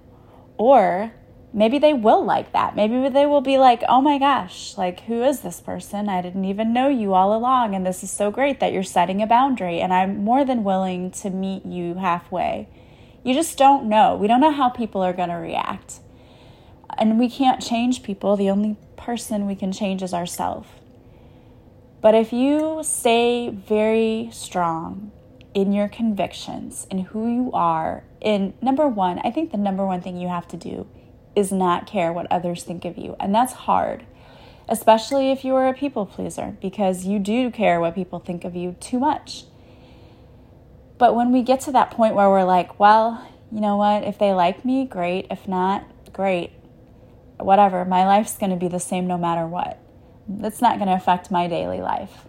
Or 0.56 1.12
maybe 1.52 1.78
they 1.78 1.92
will 1.92 2.24
like 2.24 2.52
that. 2.52 2.76
Maybe 2.76 3.08
they 3.08 3.26
will 3.26 3.40
be 3.40 3.58
like, 3.58 3.82
oh 3.88 4.00
my 4.00 4.18
gosh, 4.18 4.78
like, 4.78 5.00
who 5.00 5.22
is 5.22 5.40
this 5.40 5.60
person? 5.60 6.08
I 6.08 6.22
didn't 6.22 6.44
even 6.44 6.72
know 6.72 6.88
you 6.88 7.12
all 7.12 7.36
along. 7.36 7.74
And 7.74 7.84
this 7.84 8.02
is 8.02 8.10
so 8.10 8.30
great 8.30 8.60
that 8.60 8.72
you're 8.72 8.82
setting 8.82 9.20
a 9.20 9.26
boundary. 9.26 9.80
And 9.80 9.92
I'm 9.92 10.24
more 10.24 10.44
than 10.44 10.64
willing 10.64 11.10
to 11.12 11.30
meet 11.30 11.66
you 11.66 11.94
halfway. 11.96 12.68
You 13.22 13.34
just 13.34 13.58
don't 13.58 13.88
know. 13.88 14.16
We 14.16 14.26
don't 14.26 14.40
know 14.40 14.52
how 14.52 14.68
people 14.68 15.02
are 15.02 15.12
going 15.12 15.28
to 15.28 15.34
react. 15.34 16.00
And 16.98 17.18
we 17.18 17.28
can't 17.28 17.62
change 17.62 18.02
people. 18.02 18.36
The 18.36 18.50
only 18.50 18.76
person 18.96 19.46
we 19.46 19.54
can 19.54 19.72
change 19.72 20.02
is 20.02 20.14
ourselves. 20.14 20.68
But 22.00 22.14
if 22.14 22.32
you 22.32 22.80
stay 22.82 23.50
very 23.50 24.30
strong 24.32 25.12
in 25.54 25.72
your 25.72 25.88
convictions 25.88 26.86
and 26.90 27.02
who 27.02 27.32
you 27.32 27.50
are. 27.52 28.04
And 28.22 28.60
number 28.62 28.86
one, 28.88 29.20
I 29.24 29.30
think 29.30 29.50
the 29.50 29.58
number 29.58 29.84
one 29.86 30.00
thing 30.00 30.16
you 30.16 30.28
have 30.28 30.48
to 30.48 30.56
do 30.56 30.86
is 31.34 31.52
not 31.52 31.86
care 31.86 32.12
what 32.12 32.30
others 32.30 32.62
think 32.62 32.84
of 32.84 32.98
you. 32.98 33.16
And 33.18 33.34
that's 33.34 33.52
hard, 33.52 34.04
especially 34.68 35.30
if 35.30 35.44
you 35.44 35.54
are 35.54 35.68
a 35.68 35.74
people 35.74 36.06
pleaser, 36.06 36.56
because 36.60 37.04
you 37.04 37.18
do 37.18 37.50
care 37.50 37.80
what 37.80 37.94
people 37.94 38.18
think 38.20 38.44
of 38.44 38.54
you 38.54 38.76
too 38.80 38.98
much. 38.98 39.44
But 41.00 41.14
when 41.14 41.32
we 41.32 41.42
get 41.42 41.62
to 41.62 41.72
that 41.72 41.90
point 41.90 42.14
where 42.14 42.28
we're 42.28 42.44
like, 42.44 42.78
well, 42.78 43.26
you 43.50 43.62
know 43.62 43.76
what? 43.76 44.04
If 44.04 44.18
they 44.18 44.34
like 44.34 44.66
me, 44.66 44.84
great. 44.84 45.26
If 45.30 45.48
not, 45.48 45.90
great. 46.12 46.52
Whatever. 47.38 47.86
My 47.86 48.06
life's 48.06 48.36
going 48.36 48.50
to 48.50 48.56
be 48.56 48.68
the 48.68 48.78
same 48.78 49.06
no 49.06 49.16
matter 49.16 49.46
what. 49.46 49.80
It's 50.40 50.60
not 50.60 50.76
going 50.76 50.88
to 50.88 50.94
affect 50.94 51.30
my 51.30 51.48
daily 51.48 51.80
life. 51.80 52.26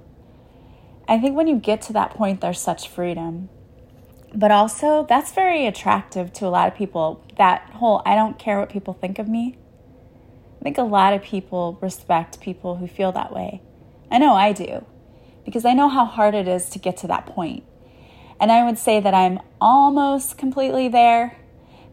I 1.05 1.19
think 1.19 1.35
when 1.35 1.47
you 1.47 1.57
get 1.57 1.81
to 1.83 1.93
that 1.93 2.11
point, 2.11 2.39
there's 2.39 2.61
such 2.61 2.87
freedom. 2.87 3.49
But 4.33 4.51
also, 4.51 5.05
that's 5.09 5.33
very 5.33 5.65
attractive 5.65 6.31
to 6.33 6.47
a 6.47 6.49
lot 6.49 6.69
of 6.69 6.75
people. 6.75 7.25
That 7.37 7.69
whole 7.73 8.01
I 8.05 8.15
don't 8.15 8.39
care 8.39 8.57
what 8.57 8.69
people 8.69 8.93
think 8.93 9.19
of 9.19 9.27
me. 9.27 9.57
I 10.61 10.63
think 10.63 10.77
a 10.77 10.83
lot 10.83 11.13
of 11.13 11.21
people 11.21 11.77
respect 11.81 12.39
people 12.39 12.77
who 12.77 12.87
feel 12.87 13.11
that 13.11 13.33
way. 13.33 13.61
I 14.09 14.17
know 14.17 14.33
I 14.33 14.53
do, 14.53 14.85
because 15.43 15.65
I 15.65 15.73
know 15.73 15.89
how 15.89 16.05
hard 16.05 16.35
it 16.35 16.47
is 16.47 16.69
to 16.69 16.79
get 16.79 16.95
to 16.97 17.07
that 17.07 17.25
point. 17.25 17.65
And 18.41 18.51
I 18.51 18.65
would 18.65 18.79
say 18.79 18.99
that 18.99 19.13
I'm 19.13 19.39
almost 19.61 20.35
completely 20.35 20.87
there, 20.87 21.37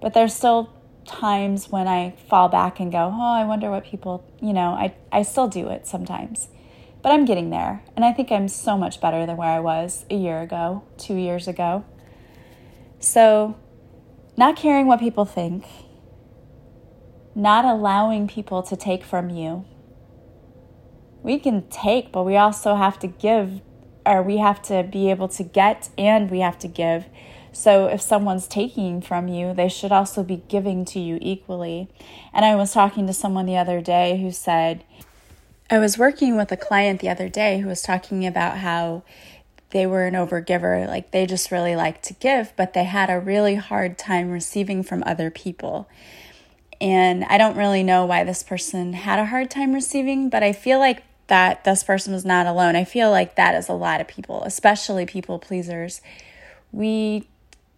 but 0.00 0.14
there's 0.14 0.33
still 0.33 0.73
times 1.05 1.69
when 1.69 1.87
I 1.87 2.14
fall 2.31 2.49
back 2.49 2.81
and 2.81 2.90
go, 2.90 3.12
oh, 3.14 3.35
I 3.35 3.45
wonder 3.45 3.71
what 3.71 3.85
people, 3.85 4.25
you 4.40 4.55
know, 4.55 4.71
I, 4.71 4.95
I 5.12 5.23
still 5.23 5.47
do 5.47 5.69
it 5.69 5.87
sometimes. 5.87 6.49
But 7.02 7.12
I'm 7.12 7.26
getting 7.26 7.50
there, 7.50 7.85
and 7.95 8.05
I 8.05 8.12
think 8.12 8.33
I'm 8.33 8.49
so 8.49 8.78
much 8.78 8.99
better 8.99 9.26
than 9.26 9.37
where 9.37 9.50
I 9.50 9.61
was 9.61 10.07
a 10.11 10.14
year 10.14 10.40
ago, 10.40 10.85
two 10.97 11.17
years 11.17 11.47
ago. 11.47 11.85
So, 12.99 13.57
not 14.37 14.57
caring 14.57 14.87
what 14.87 15.00
people 15.00 15.26
think, 15.26 15.67
not 17.35 17.67
allowing 17.67 18.26
people 18.26 18.62
to 18.62 18.75
take 18.75 19.05
from 19.05 19.28
you. 19.28 19.67
We 21.23 21.38
can 21.38 21.69
take, 21.69 22.11
but 22.11 22.25
we 22.25 22.37
also 22.37 22.75
have 22.75 22.99
to 23.00 23.07
give, 23.07 23.61
or 24.09 24.23
we 24.23 24.38
have 24.38 24.62
to 24.62 24.83
be 24.83 25.11
able 25.11 25.29
to 25.29 25.43
get 25.43 25.91
and 25.99 26.31
we 26.31 26.41
have 26.41 26.59
to 26.61 26.69
give. 26.69 27.07
So, 27.53 27.87
if 27.87 28.00
someone's 28.00 28.47
taking 28.47 29.00
from 29.00 29.27
you, 29.27 29.53
they 29.53 29.69
should 29.69 29.91
also 29.91 30.23
be 30.23 30.43
giving 30.49 30.85
to 30.87 31.00
you 31.00 31.19
equally. 31.21 31.88
And 32.33 32.45
I 32.45 32.55
was 32.55 32.73
talking 32.73 33.07
to 33.07 33.12
someone 33.12 33.47
the 33.47 33.57
other 33.57 33.81
day 33.81 34.21
who 34.21 34.31
said, 34.31 34.85
I 35.71 35.79
was 35.79 35.99
working 35.99 36.37
with 36.37 36.53
a 36.53 36.57
client 36.57 37.00
the 37.00 37.09
other 37.09 37.29
day 37.29 37.61
who 37.61 37.69
was 37.69 37.83
talking 37.83 38.27
about 38.27 38.59
how 38.59 39.03
they 39.71 39.87
were 39.87 40.07
an 40.07 40.15
overgiver. 40.15 40.87
Like 40.87 41.11
they 41.11 41.27
just 41.27 41.50
really 41.50 41.77
like 41.77 42.00
to 42.03 42.15
give, 42.15 42.53
but 42.57 42.73
they 42.73 42.85
had 42.85 43.11
a 43.11 43.21
really 43.21 43.57
hard 43.57 43.99
time 43.99 44.31
receiving 44.31 44.83
from 44.83 45.03
other 45.05 45.31
people. 45.31 45.88
And 46.81 47.25
I 47.25 47.38
don't 47.38 47.57
really 47.57 47.83
know 47.83 48.07
why 48.07 48.25
this 48.25 48.43
person 48.43 48.93
had 48.93 49.19
a 49.19 49.27
hard 49.27 49.50
time 49.50 49.75
receiving, 49.75 50.29
but 50.29 50.43
I 50.43 50.53
feel 50.53 50.79
like 50.79 51.03
that 51.29 51.65
this 51.65 51.85
person 51.85 52.13
was 52.13 52.25
not 52.25 52.47
alone. 52.47 52.77
I 52.77 52.85
feel 52.85 53.11
like 53.11 53.37
that 53.37 53.55
is 53.55 53.69
a 53.69 53.75
lot 53.75 54.01
of 54.01 54.09
people, 54.09 54.43
especially 54.45 55.07
people 55.07 55.39
pleasers. 55.39 56.01
We 56.73 57.29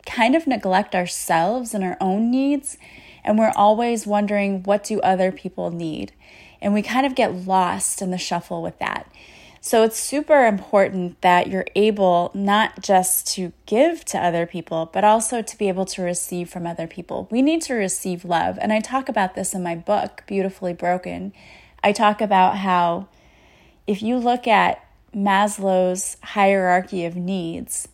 kind 0.07 0.35
of 0.35 0.47
neglect 0.47 0.95
ourselves 0.95 1.75
and 1.75 1.85
our 1.85 1.97
own 2.01 2.31
needs, 2.31 2.79
and 3.23 3.39
we're 3.39 3.53
always 3.55 4.07
wondering 4.07 4.63
what 4.63 4.83
do 4.85 5.01
other 5.01 5.31
people 5.31 5.71
need? 5.71 6.13
And 6.63 6.75
we 6.75 6.83
kind 6.83 7.07
of 7.07 7.15
get 7.15 7.47
lost 7.47 8.03
in 8.03 8.11
the 8.11 8.19
shuffle 8.19 8.63
with 8.63 8.79
that. 8.79 9.11
So 9.63 9.83
it's 9.83 9.99
super 9.99 10.47
important 10.47 11.21
that 11.21 11.49
you're 11.49 11.67
able 11.75 12.31
not 12.33 12.81
just 12.81 13.27
to 13.35 13.53
give 13.67 14.07
to 14.07 14.19
other 14.19 14.47
people, 14.47 14.89
but 14.91 15.05
also 15.05 15.43
to 15.43 15.59
be 15.59 15.69
able 15.69 15.85
to 15.87 16.03
receive 16.03 16.49
from 16.49 16.67
other 16.67 16.87
people. 16.87 17.29
We 17.31 17.43
need 17.43 17.61
to 17.63 17.75
receive 17.75 18.25
love. 18.25 18.59
And 18.61 18.73
I 18.73 18.81
talk 18.81 19.11
about 19.11 19.35
this 19.35 19.53
in 19.53 19.63
my 19.63 19.75
book, 19.75 20.23
Beautifully 20.27 20.73
Broken. 20.73 21.35
I 21.85 21.93
talk 21.93 22.23
about 22.23 22.59
how 22.59 23.09
if 23.91 24.03
you 24.03 24.17
look 24.19 24.47
at 24.47 24.87
Maslow's 25.13 26.17
hierarchy 26.23 27.05
of 27.05 27.17
needs, 27.17 27.89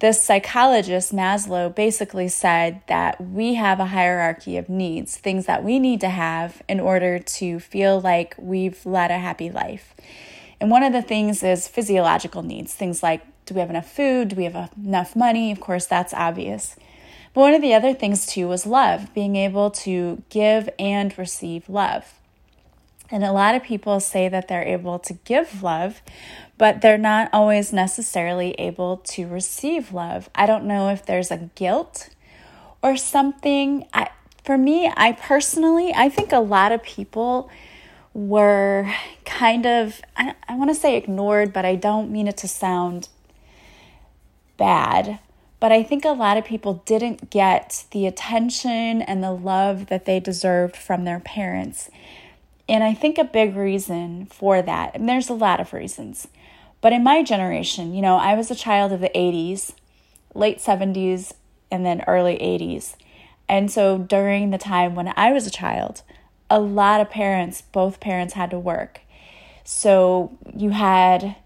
this 0.00 0.20
psychologist, 0.20 1.14
Maslow, 1.14 1.72
basically 1.72 2.26
said 2.26 2.82
that 2.88 3.20
we 3.20 3.54
have 3.54 3.78
a 3.78 3.86
hierarchy 3.86 4.56
of 4.56 4.68
needs, 4.68 5.16
things 5.16 5.46
that 5.46 5.62
we 5.62 5.78
need 5.78 6.00
to 6.00 6.08
have 6.08 6.62
in 6.68 6.80
order 6.80 7.20
to 7.20 7.60
feel 7.60 8.00
like 8.00 8.34
we've 8.36 8.84
led 8.84 9.12
a 9.12 9.20
happy 9.20 9.52
life. 9.52 9.94
And 10.60 10.68
one 10.68 10.82
of 10.82 10.92
the 10.92 11.00
things 11.00 11.44
is 11.44 11.68
physiological 11.68 12.42
needs, 12.42 12.74
things 12.74 13.04
like 13.04 13.24
do 13.46 13.54
we 13.54 13.60
have 13.60 13.70
enough 13.70 13.88
food? 13.88 14.30
Do 14.30 14.36
we 14.36 14.44
have 14.44 14.72
enough 14.76 15.14
money? 15.14 15.52
Of 15.52 15.60
course, 15.60 15.86
that's 15.86 16.12
obvious. 16.12 16.74
But 17.34 17.42
one 17.42 17.54
of 17.54 17.62
the 17.62 17.74
other 17.74 17.94
things 17.94 18.26
too 18.26 18.48
was 18.48 18.66
love, 18.66 19.14
being 19.14 19.36
able 19.36 19.70
to 19.70 20.24
give 20.28 20.68
and 20.76 21.16
receive 21.16 21.68
love. 21.68 22.14
And 23.12 23.22
a 23.22 23.30
lot 23.30 23.54
of 23.54 23.62
people 23.62 24.00
say 24.00 24.30
that 24.30 24.48
they're 24.48 24.66
able 24.66 24.98
to 25.00 25.12
give 25.12 25.62
love, 25.62 26.00
but 26.56 26.80
they're 26.80 26.96
not 26.96 27.28
always 27.34 27.70
necessarily 27.70 28.52
able 28.52 28.96
to 28.96 29.28
receive 29.28 29.92
love. 29.92 30.30
I 30.34 30.46
don't 30.46 30.64
know 30.64 30.88
if 30.88 31.04
there's 31.04 31.30
a 31.30 31.50
guilt 31.54 32.08
or 32.82 32.96
something. 32.96 33.86
I, 33.92 34.08
for 34.42 34.56
me, 34.56 34.90
I 34.96 35.12
personally, 35.12 35.92
I 35.94 36.08
think 36.08 36.32
a 36.32 36.40
lot 36.40 36.72
of 36.72 36.82
people 36.82 37.50
were 38.14 38.90
kind 39.26 39.66
of, 39.66 40.00
I, 40.16 40.34
I 40.48 40.56
want 40.56 40.70
to 40.70 40.74
say 40.74 40.96
ignored, 40.96 41.52
but 41.52 41.66
I 41.66 41.74
don't 41.74 42.10
mean 42.10 42.28
it 42.28 42.38
to 42.38 42.48
sound 42.48 43.10
bad. 44.56 45.18
But 45.60 45.70
I 45.70 45.82
think 45.82 46.06
a 46.06 46.10
lot 46.10 46.38
of 46.38 46.46
people 46.46 46.82
didn't 46.86 47.28
get 47.28 47.84
the 47.90 48.06
attention 48.06 49.02
and 49.02 49.22
the 49.22 49.32
love 49.32 49.88
that 49.88 50.06
they 50.06 50.18
deserved 50.18 50.76
from 50.76 51.04
their 51.04 51.20
parents. 51.20 51.90
And 52.72 52.82
I 52.82 52.94
think 52.94 53.18
a 53.18 53.24
big 53.24 53.54
reason 53.54 54.24
for 54.24 54.62
that, 54.62 54.94
and 54.94 55.06
there's 55.06 55.28
a 55.28 55.34
lot 55.34 55.60
of 55.60 55.74
reasons, 55.74 56.26
but 56.80 56.94
in 56.94 57.04
my 57.04 57.22
generation, 57.22 57.92
you 57.92 58.00
know, 58.00 58.16
I 58.16 58.32
was 58.32 58.50
a 58.50 58.54
child 58.54 58.92
of 58.92 59.00
the 59.00 59.10
80s, 59.14 59.74
late 60.34 60.56
70s, 60.56 61.34
and 61.70 61.84
then 61.84 62.02
early 62.06 62.38
80s. 62.38 62.96
And 63.46 63.70
so 63.70 63.98
during 63.98 64.48
the 64.48 64.56
time 64.56 64.94
when 64.94 65.12
I 65.18 65.32
was 65.32 65.46
a 65.46 65.50
child, 65.50 66.00
a 66.48 66.58
lot 66.58 67.02
of 67.02 67.10
parents, 67.10 67.60
both 67.60 68.00
parents 68.00 68.32
had 68.32 68.50
to 68.52 68.58
work. 68.58 69.02
So 69.64 70.38
you 70.56 70.70
had, 70.70 71.36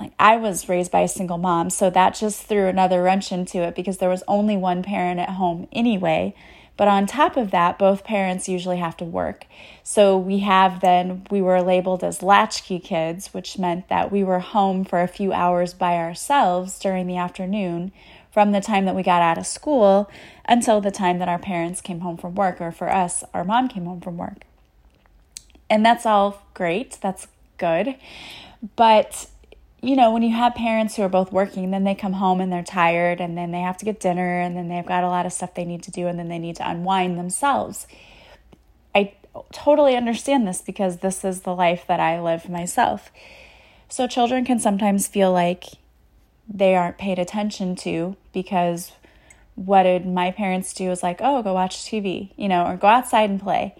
like, 0.00 0.12
I 0.18 0.38
was 0.38 0.68
raised 0.68 0.90
by 0.90 1.02
a 1.02 1.08
single 1.08 1.38
mom, 1.38 1.70
so 1.70 1.88
that 1.88 2.16
just 2.16 2.42
threw 2.42 2.66
another 2.66 3.00
wrench 3.00 3.30
into 3.30 3.58
it 3.58 3.76
because 3.76 3.98
there 3.98 4.08
was 4.08 4.24
only 4.26 4.56
one 4.56 4.82
parent 4.82 5.20
at 5.20 5.30
home 5.30 5.68
anyway. 5.70 6.34
But 6.80 6.88
on 6.88 7.04
top 7.04 7.36
of 7.36 7.50
that, 7.50 7.78
both 7.78 8.04
parents 8.04 8.48
usually 8.48 8.78
have 8.78 8.96
to 8.96 9.04
work. 9.04 9.44
So 9.82 10.16
we 10.16 10.38
have 10.38 10.80
then, 10.80 11.26
we 11.30 11.42
were 11.42 11.60
labeled 11.60 12.02
as 12.02 12.22
latchkey 12.22 12.78
kids, 12.78 13.34
which 13.34 13.58
meant 13.58 13.90
that 13.90 14.10
we 14.10 14.24
were 14.24 14.38
home 14.38 14.86
for 14.86 15.02
a 15.02 15.06
few 15.06 15.30
hours 15.30 15.74
by 15.74 15.98
ourselves 15.98 16.78
during 16.78 17.06
the 17.06 17.18
afternoon 17.18 17.92
from 18.32 18.52
the 18.52 18.62
time 18.62 18.86
that 18.86 18.96
we 18.96 19.02
got 19.02 19.20
out 19.20 19.36
of 19.36 19.46
school 19.46 20.10
until 20.46 20.80
the 20.80 20.90
time 20.90 21.18
that 21.18 21.28
our 21.28 21.38
parents 21.38 21.82
came 21.82 22.00
home 22.00 22.16
from 22.16 22.34
work, 22.34 22.62
or 22.62 22.72
for 22.72 22.90
us, 22.90 23.24
our 23.34 23.44
mom 23.44 23.68
came 23.68 23.84
home 23.84 24.00
from 24.00 24.16
work. 24.16 24.44
And 25.68 25.84
that's 25.84 26.06
all 26.06 26.46
great, 26.54 26.96
that's 27.02 27.28
good. 27.58 27.94
But 28.76 29.26
you 29.82 29.96
know, 29.96 30.12
when 30.12 30.22
you 30.22 30.34
have 30.34 30.54
parents 30.54 30.96
who 30.96 31.02
are 31.02 31.08
both 31.08 31.32
working, 31.32 31.70
then 31.70 31.84
they 31.84 31.94
come 31.94 32.14
home 32.14 32.40
and 32.40 32.52
they're 32.52 32.62
tired, 32.62 33.20
and 33.20 33.36
then 33.36 33.50
they 33.50 33.60
have 33.60 33.78
to 33.78 33.84
get 33.84 34.00
dinner, 34.00 34.40
and 34.40 34.56
then 34.56 34.68
they've 34.68 34.86
got 34.86 35.04
a 35.04 35.08
lot 35.08 35.26
of 35.26 35.32
stuff 35.32 35.54
they 35.54 35.64
need 35.64 35.82
to 35.84 35.90
do, 35.90 36.06
and 36.06 36.18
then 36.18 36.28
they 36.28 36.38
need 36.38 36.56
to 36.56 36.68
unwind 36.68 37.18
themselves. 37.18 37.86
I 38.94 39.14
totally 39.52 39.96
understand 39.96 40.46
this 40.46 40.60
because 40.60 40.98
this 40.98 41.24
is 41.24 41.42
the 41.42 41.54
life 41.54 41.84
that 41.88 42.00
I 42.00 42.20
live 42.20 42.48
myself. 42.48 43.10
So, 43.88 44.06
children 44.06 44.44
can 44.44 44.58
sometimes 44.58 45.08
feel 45.08 45.32
like 45.32 45.64
they 46.46 46.74
aren't 46.74 46.98
paid 46.98 47.18
attention 47.18 47.74
to 47.76 48.16
because 48.32 48.92
what 49.54 49.84
did 49.84 50.06
my 50.06 50.30
parents 50.30 50.74
do 50.74 50.90
is 50.90 51.02
like, 51.02 51.20
oh, 51.20 51.42
go 51.42 51.54
watch 51.54 51.76
TV, 51.78 52.30
you 52.36 52.48
know, 52.48 52.66
or 52.66 52.76
go 52.76 52.88
outside 52.88 53.30
and 53.30 53.40
play, 53.40 53.74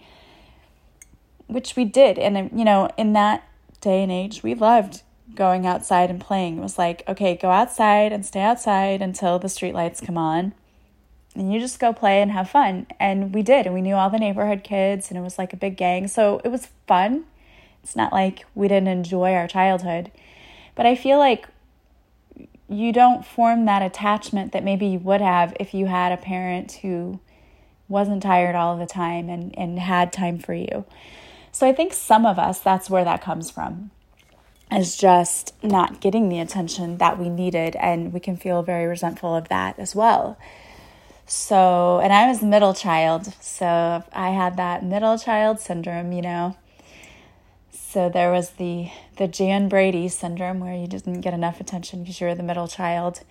which 1.47 1.75
we 1.75 1.85
did. 1.85 2.17
And, 2.17 2.49
you 2.57 2.65
know, 2.65 2.89
in 2.97 3.13
that 3.13 3.47
day 3.81 4.01
and 4.01 4.11
age, 4.11 4.41
we 4.41 4.53
loved 4.53 5.01
going 5.35 5.65
outside 5.65 6.09
and 6.09 6.19
playing. 6.19 6.57
It 6.57 6.61
was 6.61 6.77
like, 6.77 7.03
okay, 7.07 7.35
go 7.35 7.49
outside 7.49 8.11
and 8.11 8.25
stay 8.25 8.41
outside 8.41 9.01
until 9.01 9.39
the 9.39 9.49
street 9.49 9.73
lights 9.73 10.01
come 10.01 10.17
on. 10.17 10.53
And 11.35 11.53
you 11.53 11.59
just 11.59 11.79
go 11.79 11.93
play 11.93 12.21
and 12.21 12.31
have 12.31 12.49
fun. 12.49 12.87
And 12.99 13.33
we 13.33 13.41
did. 13.41 13.65
And 13.65 13.73
we 13.73 13.81
knew 13.81 13.95
all 13.95 14.09
the 14.09 14.17
neighborhood 14.17 14.63
kids, 14.63 15.09
and 15.09 15.17
it 15.17 15.21
was 15.21 15.37
like 15.37 15.53
a 15.53 15.57
big 15.57 15.77
gang. 15.77 16.07
So 16.07 16.41
it 16.43 16.49
was 16.49 16.67
fun. 16.87 17.25
It's 17.83 17.95
not 17.95 18.11
like 18.11 18.45
we 18.53 18.67
didn't 18.67 18.89
enjoy 18.89 19.33
our 19.33 19.47
childhood. 19.47 20.11
But 20.75 20.85
I 20.85 20.95
feel 20.95 21.17
like 21.17 21.47
you 22.67 22.91
don't 22.93 23.25
form 23.25 23.65
that 23.65 23.81
attachment 23.81 24.51
that 24.51 24.63
maybe 24.63 24.87
you 24.87 24.99
would 24.99 25.21
have 25.21 25.55
if 25.59 25.73
you 25.73 25.87
had 25.87 26.11
a 26.11 26.17
parent 26.17 26.73
who 26.81 27.19
wasn't 27.87 28.23
tired 28.23 28.55
all 28.55 28.77
the 28.77 28.85
time 28.85 29.29
and, 29.29 29.57
and 29.57 29.79
had 29.79 30.13
time 30.13 30.39
for 30.39 30.53
you. 30.53 30.85
So 31.51 31.67
I 31.67 31.73
think 31.73 31.93
some 31.93 32.25
of 32.25 32.39
us, 32.39 32.59
that's 32.59 32.89
where 32.89 33.03
that 33.03 33.21
comes 33.21 33.51
from 33.51 33.91
is 34.71 34.95
just 34.95 35.53
not 35.63 35.99
getting 35.99 36.29
the 36.29 36.39
attention 36.39 36.97
that 36.97 37.19
we 37.19 37.29
needed, 37.29 37.75
and 37.75 38.13
we 38.13 38.19
can 38.19 38.37
feel 38.37 38.63
very 38.63 38.85
resentful 38.85 39.35
of 39.35 39.49
that 39.49 39.77
as 39.77 39.95
well. 39.95 40.37
So, 41.25 42.01
and 42.03 42.11
I 42.11 42.27
was 42.27 42.39
the 42.39 42.45
middle 42.45 42.73
child, 42.73 43.33
so 43.39 44.03
I 44.11 44.29
had 44.31 44.57
that 44.57 44.83
middle 44.83 45.17
child 45.17 45.59
syndrome, 45.59 46.11
you 46.11 46.21
know. 46.21 46.57
So 47.71 48.09
there 48.09 48.31
was 48.31 48.51
the 48.51 48.89
the 49.17 49.27
Jan 49.27 49.67
Brady 49.67 50.07
syndrome 50.07 50.59
where 50.59 50.75
you 50.75 50.87
didn't 50.87 51.21
get 51.21 51.33
enough 51.33 51.59
attention 51.59 52.01
because 52.01 52.19
you 52.19 52.27
were 52.27 52.35
the 52.35 52.43
middle 52.43 52.67
child, 52.67 53.21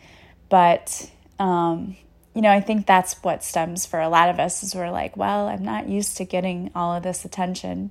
but 0.48 1.10
um, 1.38 1.96
you 2.34 2.42
know 2.42 2.50
I 2.50 2.60
think 2.60 2.86
that's 2.86 3.14
what 3.22 3.44
stems 3.44 3.86
for 3.86 4.00
a 4.00 4.08
lot 4.08 4.28
of 4.28 4.38
us 4.38 4.62
is 4.62 4.74
we're 4.74 4.90
like, 4.90 5.16
well, 5.16 5.48
I'm 5.48 5.64
not 5.64 5.88
used 5.88 6.16
to 6.18 6.24
getting 6.24 6.70
all 6.74 6.94
of 6.94 7.02
this 7.02 7.24
attention, 7.24 7.90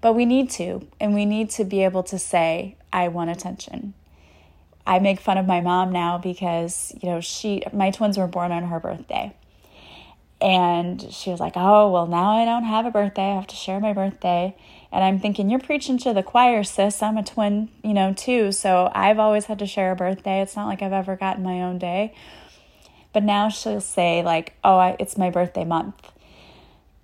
but 0.00 0.14
we 0.14 0.24
need 0.24 0.50
to, 0.50 0.86
and 1.00 1.14
we 1.14 1.24
need 1.24 1.50
to 1.50 1.64
be 1.64 1.82
able 1.82 2.02
to 2.04 2.18
say, 2.18 2.76
I 2.96 3.08
want 3.08 3.28
attention. 3.28 3.92
I 4.86 5.00
make 5.00 5.20
fun 5.20 5.36
of 5.36 5.46
my 5.46 5.60
mom 5.60 5.92
now 5.92 6.16
because, 6.16 6.94
you 7.02 7.10
know, 7.10 7.20
she, 7.20 7.62
my 7.74 7.90
twins 7.90 8.16
were 8.16 8.26
born 8.26 8.52
on 8.52 8.64
her 8.64 8.80
birthday. 8.80 9.36
And 10.40 11.12
she 11.12 11.28
was 11.30 11.38
like, 11.38 11.52
oh, 11.56 11.90
well, 11.90 12.06
now 12.06 12.30
I 12.30 12.46
don't 12.46 12.64
have 12.64 12.86
a 12.86 12.90
birthday. 12.90 13.32
I 13.32 13.34
have 13.34 13.46
to 13.48 13.56
share 13.56 13.80
my 13.80 13.92
birthday. 13.92 14.56
And 14.90 15.04
I'm 15.04 15.20
thinking, 15.20 15.50
you're 15.50 15.60
preaching 15.60 15.98
to 15.98 16.14
the 16.14 16.22
choir, 16.22 16.64
sis. 16.64 17.02
I'm 17.02 17.18
a 17.18 17.22
twin, 17.22 17.68
you 17.84 17.92
know, 17.92 18.14
too. 18.14 18.50
So 18.50 18.90
I've 18.94 19.18
always 19.18 19.44
had 19.44 19.58
to 19.58 19.66
share 19.66 19.92
a 19.92 19.96
birthday. 19.96 20.40
It's 20.40 20.56
not 20.56 20.66
like 20.66 20.80
I've 20.80 20.92
ever 20.92 21.16
gotten 21.16 21.42
my 21.42 21.62
own 21.62 21.78
day. 21.78 22.14
But 23.12 23.24
now 23.24 23.50
she'll 23.50 23.82
say, 23.82 24.22
like, 24.22 24.54
oh, 24.64 24.78
I, 24.78 24.96
it's 24.98 25.18
my 25.18 25.28
birthday 25.28 25.64
month 25.64 26.12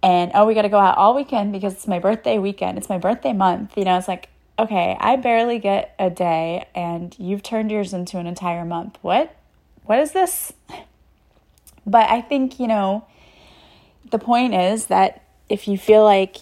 and 0.03 0.33
oh, 0.35 0.47
we 0.47 0.55
got 0.55 0.63
to 0.63 0.69
go 0.69 0.79
out 0.79 0.99
all 0.99 1.15
weekend 1.15 1.53
because 1.53 1.75
it's 1.75 1.87
my 1.87 2.01
birthday 2.01 2.39
weekend. 2.39 2.77
It's 2.77 2.89
my 2.89 2.99
birthday 2.99 3.33
month. 3.33 3.77
You 3.77 3.85
know, 3.85 3.97
it's 3.97 4.09
like, 4.09 4.29
okay, 4.63 4.97
I 5.01 5.17
barely 5.17 5.59
get 5.59 5.95
a 5.99 6.09
day 6.09 6.67
and 6.75 7.17
you've 7.19 7.43
turned 7.43 7.71
yours 7.73 7.93
into 7.93 8.19
an 8.19 8.27
entire 8.29 8.65
month. 8.65 8.97
What? 9.03 9.35
What 9.85 9.99
is 9.99 10.13
this? 10.13 10.53
But 11.85 12.09
I 12.09 12.21
think, 12.21 12.61
you 12.61 12.69
know, 12.69 13.05
the 14.11 14.21
point 14.21 14.55
is 14.55 14.87
that 14.87 15.25
if 15.49 15.67
you 15.67 15.77
feel 15.77 16.05
like 16.05 16.37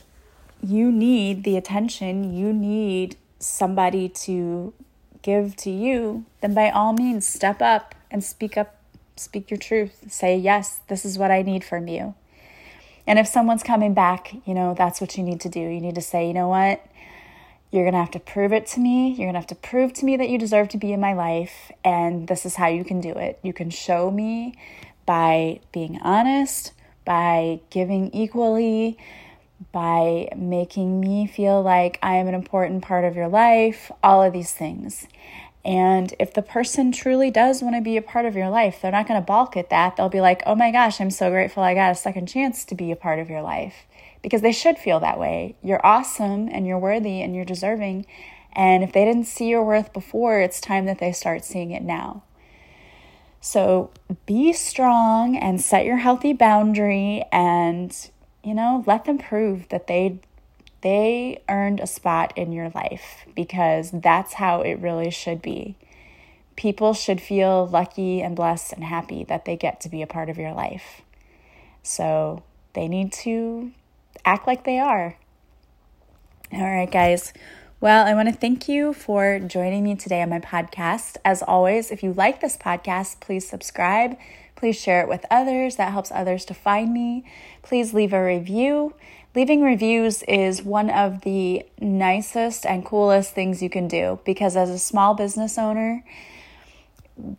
you 0.62 0.92
need 0.92 1.44
the 1.44 1.56
attention, 1.56 2.34
you 2.34 2.52
need 2.52 3.16
somebody 3.38 4.08
to 4.10 4.74
give 5.22 5.56
to 5.56 5.70
you, 5.70 6.26
then 6.42 6.52
by 6.52 6.68
all 6.68 6.92
means 6.92 7.26
step 7.26 7.62
up 7.62 7.94
and 8.10 8.22
speak 8.22 8.58
up, 8.58 8.76
speak 9.16 9.50
your 9.50 9.58
truth. 9.58 10.12
Say, 10.12 10.36
yes, 10.36 10.80
this 10.88 11.06
is 11.06 11.16
what 11.16 11.30
I 11.30 11.40
need 11.40 11.64
from 11.64 11.88
you. 11.88 12.14
And 13.06 13.18
if 13.18 13.26
someone's 13.26 13.62
coming 13.62 13.94
back, 13.94 14.34
you 14.44 14.52
know, 14.52 14.74
that's 14.76 15.00
what 15.00 15.16
you 15.16 15.24
need 15.24 15.40
to 15.40 15.48
do. 15.48 15.60
You 15.60 15.80
need 15.80 15.94
to 15.94 16.02
say, 16.02 16.26
you 16.26 16.34
know 16.34 16.48
what? 16.48 16.84
You're 17.70 17.84
going 17.84 17.94
to 17.94 18.00
have 18.00 18.10
to 18.12 18.20
prove 18.20 18.52
it 18.52 18.66
to 18.68 18.80
me. 18.80 19.10
You're 19.10 19.26
going 19.26 19.34
to 19.34 19.40
have 19.40 19.46
to 19.48 19.54
prove 19.54 19.92
to 19.94 20.04
me 20.04 20.16
that 20.16 20.28
you 20.28 20.38
deserve 20.38 20.68
to 20.70 20.78
be 20.78 20.92
in 20.92 21.00
my 21.00 21.12
life. 21.12 21.70
And 21.84 22.26
this 22.26 22.44
is 22.44 22.56
how 22.56 22.66
you 22.66 22.84
can 22.84 23.00
do 23.00 23.12
it. 23.12 23.38
You 23.42 23.52
can 23.52 23.70
show 23.70 24.10
me 24.10 24.54
by 25.06 25.60
being 25.72 26.00
honest, 26.02 26.72
by 27.04 27.60
giving 27.70 28.12
equally, 28.12 28.98
by 29.72 30.28
making 30.36 31.00
me 31.00 31.26
feel 31.26 31.62
like 31.62 31.98
I 32.02 32.14
am 32.14 32.26
an 32.26 32.34
important 32.34 32.82
part 32.82 33.04
of 33.04 33.14
your 33.14 33.28
life, 33.28 33.92
all 34.02 34.22
of 34.22 34.32
these 34.32 34.52
things. 34.52 35.06
And 35.64 36.14
if 36.18 36.32
the 36.32 36.42
person 36.42 36.90
truly 36.90 37.30
does 37.30 37.62
want 37.62 37.74
to 37.76 37.82
be 37.82 37.96
a 37.96 38.02
part 38.02 38.24
of 38.24 38.34
your 38.34 38.48
life, 38.48 38.80
they're 38.80 38.90
not 38.90 39.06
going 39.06 39.20
to 39.20 39.26
balk 39.26 39.56
at 39.56 39.70
that. 39.70 39.96
They'll 39.96 40.08
be 40.08 40.22
like, 40.22 40.42
oh 40.46 40.54
my 40.54 40.70
gosh, 40.70 41.00
I'm 41.00 41.10
so 41.10 41.30
grateful 41.30 41.62
I 41.62 41.74
got 41.74 41.92
a 41.92 41.96
second 41.96 42.26
chance 42.26 42.64
to 42.64 42.74
be 42.74 42.90
a 42.90 42.96
part 42.96 43.18
of 43.18 43.28
your 43.28 43.42
life. 43.42 43.74
Because 44.22 44.42
they 44.42 44.52
should 44.52 44.78
feel 44.78 45.00
that 45.00 45.18
way. 45.18 45.56
You're 45.62 45.84
awesome 45.84 46.48
and 46.48 46.66
you're 46.66 46.78
worthy 46.78 47.22
and 47.22 47.34
you're 47.34 47.44
deserving. 47.44 48.06
And 48.52 48.82
if 48.82 48.92
they 48.92 49.04
didn't 49.04 49.26
see 49.26 49.48
your 49.48 49.64
worth 49.64 49.92
before, 49.92 50.40
it's 50.40 50.60
time 50.60 50.86
that 50.86 50.98
they 50.98 51.12
start 51.12 51.44
seeing 51.44 51.70
it 51.70 51.82
now. 51.82 52.22
So 53.40 53.90
be 54.26 54.52
strong 54.52 55.36
and 55.36 55.60
set 55.60 55.86
your 55.86 55.96
healthy 55.96 56.34
boundary 56.34 57.24
and, 57.32 57.96
you 58.44 58.54
know, 58.54 58.84
let 58.86 59.06
them 59.06 59.18
prove 59.18 59.68
that 59.70 59.86
they 59.86 60.18
they 60.82 61.42
earned 61.48 61.78
a 61.80 61.86
spot 61.86 62.32
in 62.36 62.52
your 62.52 62.70
life 62.70 63.26
because 63.36 63.90
that's 63.90 64.34
how 64.34 64.62
it 64.62 64.74
really 64.74 65.10
should 65.10 65.42
be. 65.42 65.76
People 66.56 66.94
should 66.94 67.20
feel 67.20 67.66
lucky 67.66 68.22
and 68.22 68.34
blessed 68.34 68.72
and 68.72 68.84
happy 68.84 69.24
that 69.24 69.44
they 69.44 69.56
get 69.56 69.80
to 69.82 69.88
be 69.88 70.02
a 70.02 70.06
part 70.06 70.30
of 70.30 70.38
your 70.38 70.52
life. 70.52 71.02
So 71.82 72.42
they 72.72 72.88
need 72.88 73.12
to 73.12 73.72
act 74.24 74.46
like 74.46 74.64
they 74.64 74.78
are. 74.78 75.16
All 76.52 76.70
right, 76.70 76.90
guys. 76.90 77.32
Well, 77.80 78.06
I 78.06 78.12
want 78.12 78.28
to 78.28 78.34
thank 78.34 78.68
you 78.68 78.92
for 78.92 79.38
joining 79.38 79.84
me 79.84 79.94
today 79.94 80.20
on 80.20 80.28
my 80.28 80.40
podcast. 80.40 81.16
As 81.24 81.42
always, 81.42 81.90
if 81.90 82.02
you 82.02 82.12
like 82.12 82.40
this 82.40 82.56
podcast, 82.56 83.20
please 83.20 83.48
subscribe. 83.48 84.16
Please 84.54 84.78
share 84.78 85.00
it 85.00 85.08
with 85.08 85.24
others. 85.30 85.76
That 85.76 85.92
helps 85.92 86.12
others 86.12 86.44
to 86.46 86.54
find 86.54 86.92
me. 86.92 87.24
Please 87.62 87.94
leave 87.94 88.12
a 88.12 88.22
review. 88.22 88.94
Leaving 89.34 89.62
reviews 89.62 90.22
is 90.24 90.62
one 90.62 90.90
of 90.90 91.22
the 91.22 91.64
nicest 91.80 92.66
and 92.66 92.84
coolest 92.84 93.32
things 93.32 93.62
you 93.62 93.70
can 93.70 93.88
do 93.88 94.18
because, 94.26 94.56
as 94.56 94.68
a 94.68 94.78
small 94.78 95.14
business 95.14 95.56
owner, 95.56 96.04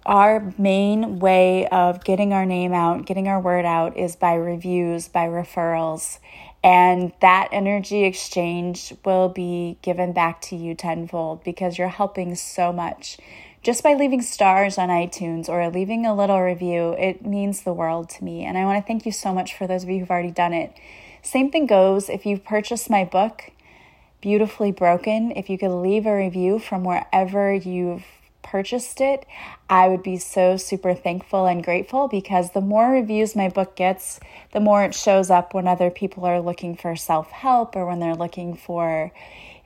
our 0.05 0.53
main 0.57 1.19
way 1.19 1.67
of 1.67 2.03
getting 2.03 2.33
our 2.33 2.45
name 2.45 2.73
out, 2.73 3.05
getting 3.05 3.27
our 3.27 3.39
word 3.39 3.65
out, 3.65 3.97
is 3.97 4.15
by 4.15 4.33
reviews, 4.33 5.07
by 5.07 5.27
referrals. 5.27 6.19
And 6.63 7.11
that 7.21 7.49
energy 7.51 8.03
exchange 8.03 8.93
will 9.03 9.29
be 9.29 9.77
given 9.81 10.13
back 10.13 10.41
to 10.41 10.55
you 10.55 10.75
tenfold 10.75 11.43
because 11.43 11.77
you're 11.77 11.87
helping 11.87 12.35
so 12.35 12.71
much. 12.71 13.17
Just 13.63 13.83
by 13.83 13.93
leaving 13.93 14.21
stars 14.21 14.77
on 14.77 14.89
iTunes 14.89 15.49
or 15.49 15.69
leaving 15.69 16.05
a 16.05 16.15
little 16.15 16.41
review, 16.41 16.95
it 16.99 17.25
means 17.25 17.61
the 17.61 17.73
world 17.73 18.09
to 18.09 18.23
me. 18.23 18.43
And 18.43 18.57
I 18.57 18.65
want 18.65 18.83
to 18.83 18.87
thank 18.87 19.05
you 19.05 19.11
so 19.11 19.33
much 19.33 19.55
for 19.55 19.67
those 19.67 19.83
of 19.83 19.89
you 19.89 19.99
who've 19.99 20.09
already 20.09 20.31
done 20.31 20.53
it. 20.53 20.73
Same 21.23 21.51
thing 21.51 21.67
goes 21.67 22.09
if 22.09 22.25
you've 22.25 22.43
purchased 22.43 22.89
my 22.89 23.05
book, 23.05 23.51
Beautifully 24.19 24.71
Broken. 24.71 25.31
If 25.31 25.49
you 25.49 25.57
could 25.57 25.71
leave 25.71 26.05
a 26.05 26.15
review 26.15 26.59
from 26.59 26.83
wherever 26.83 27.53
you've 27.53 28.05
purchased 28.51 28.99
it, 28.99 29.25
I 29.69 29.87
would 29.87 30.03
be 30.03 30.17
so 30.17 30.57
super 30.57 30.93
thankful 30.93 31.45
and 31.45 31.63
grateful 31.63 32.09
because 32.09 32.51
the 32.51 32.59
more 32.59 32.91
reviews 32.91 33.33
my 33.33 33.47
book 33.47 33.77
gets, 33.77 34.19
the 34.51 34.59
more 34.59 34.83
it 34.83 34.93
shows 34.93 35.29
up 35.29 35.53
when 35.53 35.69
other 35.69 35.89
people 35.89 36.25
are 36.25 36.41
looking 36.41 36.75
for 36.75 36.97
self 36.97 37.31
help 37.31 37.77
or 37.77 37.85
when 37.85 38.01
they're 38.01 38.13
looking 38.13 38.55
for 38.55 39.13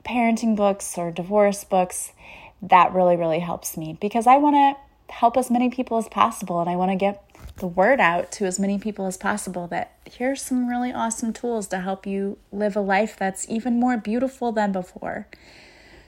parenting 0.06 0.56
books 0.56 1.00
or 1.00 1.12
divorce 1.12 1.64
books. 1.64 2.14
That 2.62 2.94
really, 2.94 3.18
really 3.18 3.40
helps 3.40 3.76
me 3.76 3.98
because 4.00 4.28
I 4.28 4.38
want 4.38 4.56
to 4.56 5.14
help 5.14 5.36
as 5.36 5.50
many 5.50 5.70
people 5.70 5.98
as 5.98 6.08
possible 6.08 6.62
and 6.62 6.70
I 6.70 6.76
want 6.76 6.92
to 6.92 6.96
get 6.96 7.24
the 7.58 7.68
word 7.68 8.00
out 8.00 8.32
to 8.34 8.46
as 8.46 8.60
many 8.60 8.78
people 8.78 9.08
as 9.08 9.18
possible 9.18 9.68
that 9.68 9.94
here's 10.06 10.42
some 10.42 10.68
really 10.68 10.92
awesome 10.92 11.34
tools 11.34 11.68
to 11.68 11.80
help 11.80 12.06
you 12.06 12.38
live 12.52 12.76
a 12.76 12.82
life 12.82 13.16
that's 13.18 13.50
even 13.50 13.80
more 13.80 13.98
beautiful 13.98 14.52
than 14.52 14.72
before. 14.72 15.28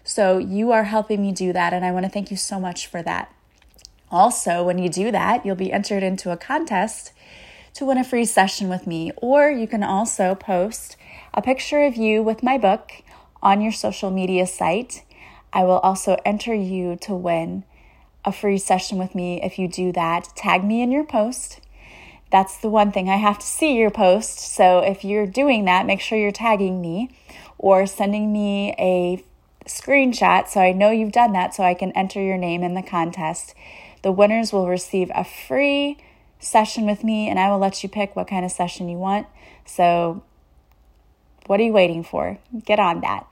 So 0.07 0.37
you 0.37 0.71
are 0.71 0.85
helping 0.85 1.21
me 1.21 1.33
do 1.33 1.51
that, 1.51 1.73
and 1.73 1.83
I 1.83 1.91
want 1.91 2.05
to 2.05 2.09
thank 2.09 2.31
you 2.31 2.37
so 2.37 2.61
much 2.61 2.87
for 2.87 3.03
that. 3.03 3.29
Also, 4.09 4.63
when 4.63 4.77
you 4.77 4.87
do 4.87 5.11
that, 5.11 5.45
you'll 5.45 5.57
be 5.57 5.73
entered 5.73 6.01
into 6.01 6.31
a 6.31 6.37
contest 6.37 7.11
to 7.73 7.83
win 7.83 7.97
a 7.97 8.05
free 8.05 8.23
session 8.23 8.69
with 8.69 8.87
me, 8.87 9.11
or 9.17 9.49
you 9.49 9.67
can 9.67 9.83
also 9.83 10.33
post 10.33 10.95
a 11.33 11.41
picture 11.41 11.83
of 11.83 11.97
you 11.97 12.23
with 12.23 12.41
my 12.41 12.57
book 12.57 13.03
on 13.43 13.59
your 13.59 13.73
social 13.73 14.09
media 14.09 14.47
site. 14.47 15.03
I 15.51 15.65
will 15.65 15.79
also 15.79 16.17
enter 16.23 16.53
you 16.53 16.95
to 17.01 17.13
win 17.13 17.65
a 18.23 18.31
free 18.31 18.59
session 18.59 18.97
with 18.97 19.13
me 19.13 19.41
if 19.43 19.59
you 19.59 19.67
do 19.67 19.91
that. 19.91 20.29
Tag 20.37 20.63
me 20.63 20.81
in 20.81 20.89
your 20.89 21.05
post. 21.05 21.59
That's 22.31 22.57
the 22.57 22.69
one 22.69 22.93
thing 22.93 23.09
I 23.09 23.17
have 23.17 23.39
to 23.39 23.45
see 23.45 23.75
your 23.75 23.91
post. 23.91 24.39
So 24.39 24.79
if 24.79 25.03
you're 25.03 25.27
doing 25.27 25.65
that, 25.65 25.85
make 25.85 25.99
sure 25.99 26.17
you're 26.17 26.31
tagging 26.31 26.79
me 26.79 27.09
or 27.57 27.85
sending 27.85 28.31
me 28.31 28.73
a 28.79 29.21
screenshot 29.67 30.47
so 30.47 30.59
I 30.61 30.71
know 30.71 30.91
you've 30.91 31.11
done 31.11 31.33
that 31.33 31.53
so 31.53 31.63
I 31.63 31.73
can 31.73 31.91
enter 31.91 32.21
your 32.21 32.37
name 32.37 32.63
in 32.63 32.73
the 32.73 32.81
contest. 32.81 33.53
The 34.01 34.11
winners 34.11 34.51
will 34.51 34.67
receive 34.67 35.11
a 35.13 35.23
free 35.23 35.97
session 36.39 36.85
with 36.85 37.03
me 37.03 37.29
and 37.29 37.39
I 37.39 37.49
will 37.49 37.59
let 37.59 37.83
you 37.83 37.89
pick 37.89 38.15
what 38.15 38.27
kind 38.27 38.45
of 38.45 38.51
session 38.51 38.89
you 38.89 38.97
want. 38.97 39.27
So, 39.65 40.23
what 41.45 41.59
are 41.59 41.63
you 41.63 41.73
waiting 41.73 42.03
for? 42.03 42.37
Get 42.65 42.79
on 42.79 43.01
that. 43.01 43.25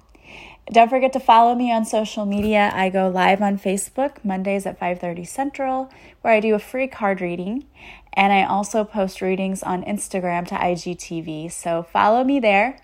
Don't 0.72 0.90
forget 0.90 1.14
to 1.14 1.20
follow 1.20 1.54
me 1.54 1.72
on 1.72 1.86
social 1.86 2.26
media. 2.26 2.72
I 2.74 2.90
go 2.90 3.08
live 3.08 3.42
on 3.42 3.60
Facebook 3.60 4.24
Mondays 4.24 4.66
at 4.66 4.80
5:30 4.80 5.24
Central 5.24 5.92
where 6.22 6.34
I 6.34 6.40
do 6.40 6.56
a 6.56 6.60
free 6.60 6.88
card 6.88 7.22
reading 7.22 7.66
and 8.14 8.34
I 8.34 8.44
also 8.44 8.84
post 8.84 9.22
readings 9.22 9.62
on 9.62 9.84
Instagram 9.84 10.48
to 10.48 10.56
IGTV. 10.56 11.52
So 11.52 11.84
follow 11.84 12.24
me 12.24 12.40
there. 12.40 12.80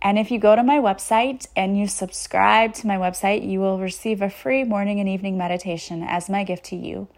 And 0.00 0.18
if 0.18 0.30
you 0.30 0.38
go 0.38 0.54
to 0.54 0.62
my 0.62 0.78
website 0.78 1.48
and 1.56 1.76
you 1.76 1.88
subscribe 1.88 2.72
to 2.74 2.86
my 2.86 2.96
website, 2.96 3.48
you 3.48 3.58
will 3.58 3.78
receive 3.78 4.22
a 4.22 4.30
free 4.30 4.62
morning 4.62 5.00
and 5.00 5.08
evening 5.08 5.36
meditation 5.36 6.04
as 6.04 6.30
my 6.30 6.44
gift 6.44 6.64
to 6.66 6.76
you. 6.76 7.08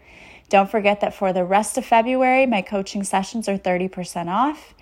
Don't 0.49 0.69
forget 0.69 0.99
that 1.01 1.13
for 1.13 1.31
the 1.31 1.45
rest 1.45 1.77
of 1.77 1.85
February, 1.85 2.45
my 2.45 2.61
coaching 2.61 3.03
sessions 3.03 3.47
are 3.47 3.57
30% 3.57 4.27
off. 4.27 4.73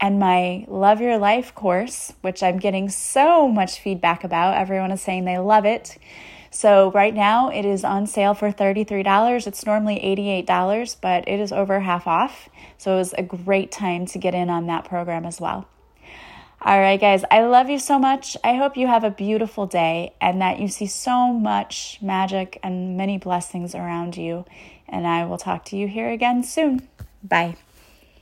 And 0.00 0.18
my 0.18 0.64
Love 0.68 1.00
Your 1.00 1.18
Life 1.18 1.54
course, 1.54 2.14
which 2.22 2.42
I'm 2.42 2.58
getting 2.58 2.88
so 2.88 3.46
much 3.46 3.78
feedback 3.78 4.24
about, 4.24 4.56
everyone 4.56 4.90
is 4.90 5.02
saying 5.02 5.24
they 5.24 5.38
love 5.38 5.64
it. 5.66 5.98
So, 6.50 6.90
right 6.92 7.14
now 7.14 7.48
it 7.48 7.64
is 7.64 7.84
on 7.84 8.06
sale 8.06 8.34
for 8.34 8.50
$33. 8.50 9.46
It's 9.46 9.66
normally 9.66 9.96
$88, 9.96 10.96
but 11.00 11.28
it 11.28 11.40
is 11.40 11.52
over 11.52 11.80
half 11.80 12.06
off. 12.06 12.48
So, 12.78 12.94
it 12.94 12.98
was 12.98 13.12
a 13.14 13.22
great 13.22 13.70
time 13.70 14.06
to 14.06 14.18
get 14.18 14.34
in 14.34 14.50
on 14.50 14.66
that 14.66 14.84
program 14.84 15.24
as 15.24 15.40
well. 15.40 15.68
All 16.66 16.80
right, 16.80 16.98
guys, 16.98 17.24
I 17.30 17.42
love 17.42 17.68
you 17.68 17.78
so 17.78 17.98
much. 17.98 18.38
I 18.42 18.54
hope 18.54 18.74
you 18.74 18.86
have 18.86 19.04
a 19.04 19.10
beautiful 19.10 19.66
day 19.66 20.14
and 20.18 20.40
that 20.40 20.60
you 20.60 20.68
see 20.68 20.86
so 20.86 21.30
much 21.30 21.98
magic 22.00 22.58
and 22.62 22.96
many 22.96 23.18
blessings 23.18 23.74
around 23.74 24.16
you. 24.16 24.46
And 24.88 25.06
I 25.06 25.26
will 25.26 25.36
talk 25.36 25.66
to 25.66 25.76
you 25.76 25.86
here 25.86 26.08
again 26.08 26.42
soon. 26.42 26.88
Bye. 27.22 27.56